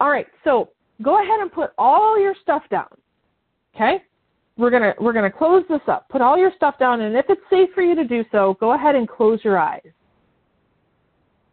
[0.00, 0.70] All right, so
[1.02, 2.88] go ahead and put all your stuff down.
[3.74, 4.02] Okay?
[4.56, 6.08] We're gonna we're gonna close this up.
[6.08, 8.72] Put all your stuff down, and if it's safe for you to do so, go
[8.72, 9.82] ahead and close your eyes.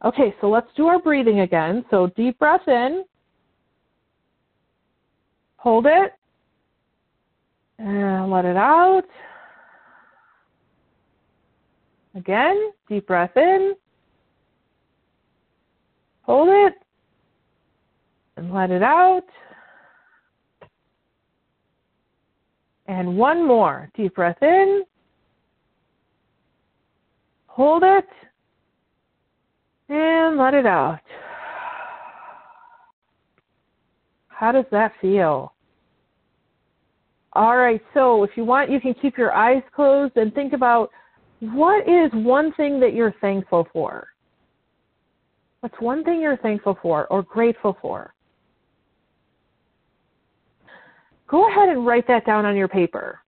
[0.06, 1.84] Okay, so let's do our breathing again.
[1.90, 3.04] So deep breath in.
[5.58, 6.14] Hold it.
[7.80, 9.06] And let it out.
[12.14, 13.74] Again, deep breath in.
[16.22, 16.74] Hold it.
[18.38, 19.26] And let it out.
[22.86, 23.90] And one more.
[23.98, 24.84] Deep breath in.
[27.48, 28.06] Hold it.
[29.90, 31.00] And let it out.
[34.28, 35.54] How does that feel?
[37.34, 40.90] All right, so if you want, you can keep your eyes closed and think about
[41.40, 44.08] what is one thing that you're thankful for?
[45.60, 48.14] What's one thing you're thankful for or grateful for?
[51.28, 53.20] Go ahead and write that down on your paper.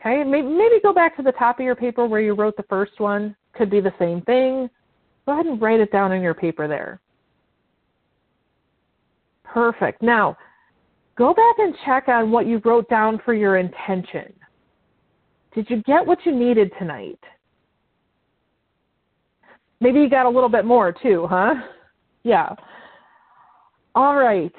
[0.00, 3.00] Okay, maybe, go back to the top of your paper where you wrote the first
[3.00, 3.34] one.
[3.54, 4.70] Could be the same thing.
[5.30, 7.00] Go ahead and write it down on your paper there.
[9.44, 10.02] Perfect.
[10.02, 10.36] Now,
[11.16, 14.32] go back and check on what you wrote down for your intention.
[15.54, 17.20] Did you get what you needed tonight?
[19.80, 21.54] Maybe you got a little bit more too, huh?
[22.24, 22.52] Yeah.
[23.94, 24.52] All right.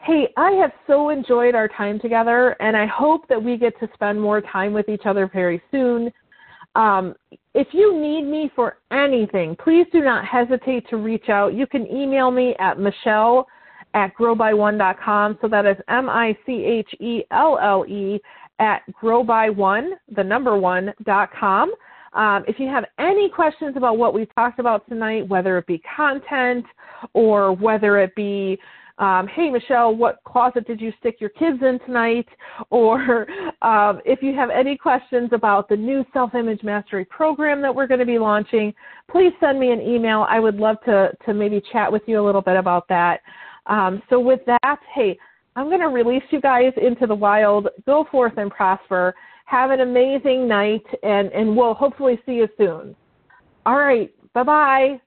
[0.00, 3.88] Hey, I have so enjoyed our time together, and I hope that we get to
[3.94, 6.12] spend more time with each other very soon.
[6.76, 7.14] Um,
[7.54, 11.54] if you need me for anything, please do not hesitate to reach out.
[11.54, 13.46] You can email me at Michelle
[13.94, 15.38] at growby1.com.
[15.40, 18.20] So that is M I C H E L L E
[18.58, 21.72] at growby1, the number one, dot com.
[22.12, 25.80] Um, if you have any questions about what we've talked about tonight, whether it be
[25.96, 26.64] content
[27.14, 28.58] or whether it be
[28.98, 32.26] um, hey Michelle, what closet did you stick your kids in tonight?
[32.70, 33.26] Or
[33.62, 37.86] um, if you have any questions about the new self image mastery program that we're
[37.86, 38.72] going to be launching,
[39.10, 40.26] please send me an email.
[40.28, 43.20] I would love to, to maybe chat with you a little bit about that.
[43.66, 45.18] Um, so, with that, hey,
[45.56, 47.68] I'm going to release you guys into the wild.
[47.84, 49.14] Go forth and prosper.
[49.46, 52.96] Have an amazing night, and, and we'll hopefully see you soon.
[53.64, 54.12] All right.
[54.34, 55.00] Bye bye.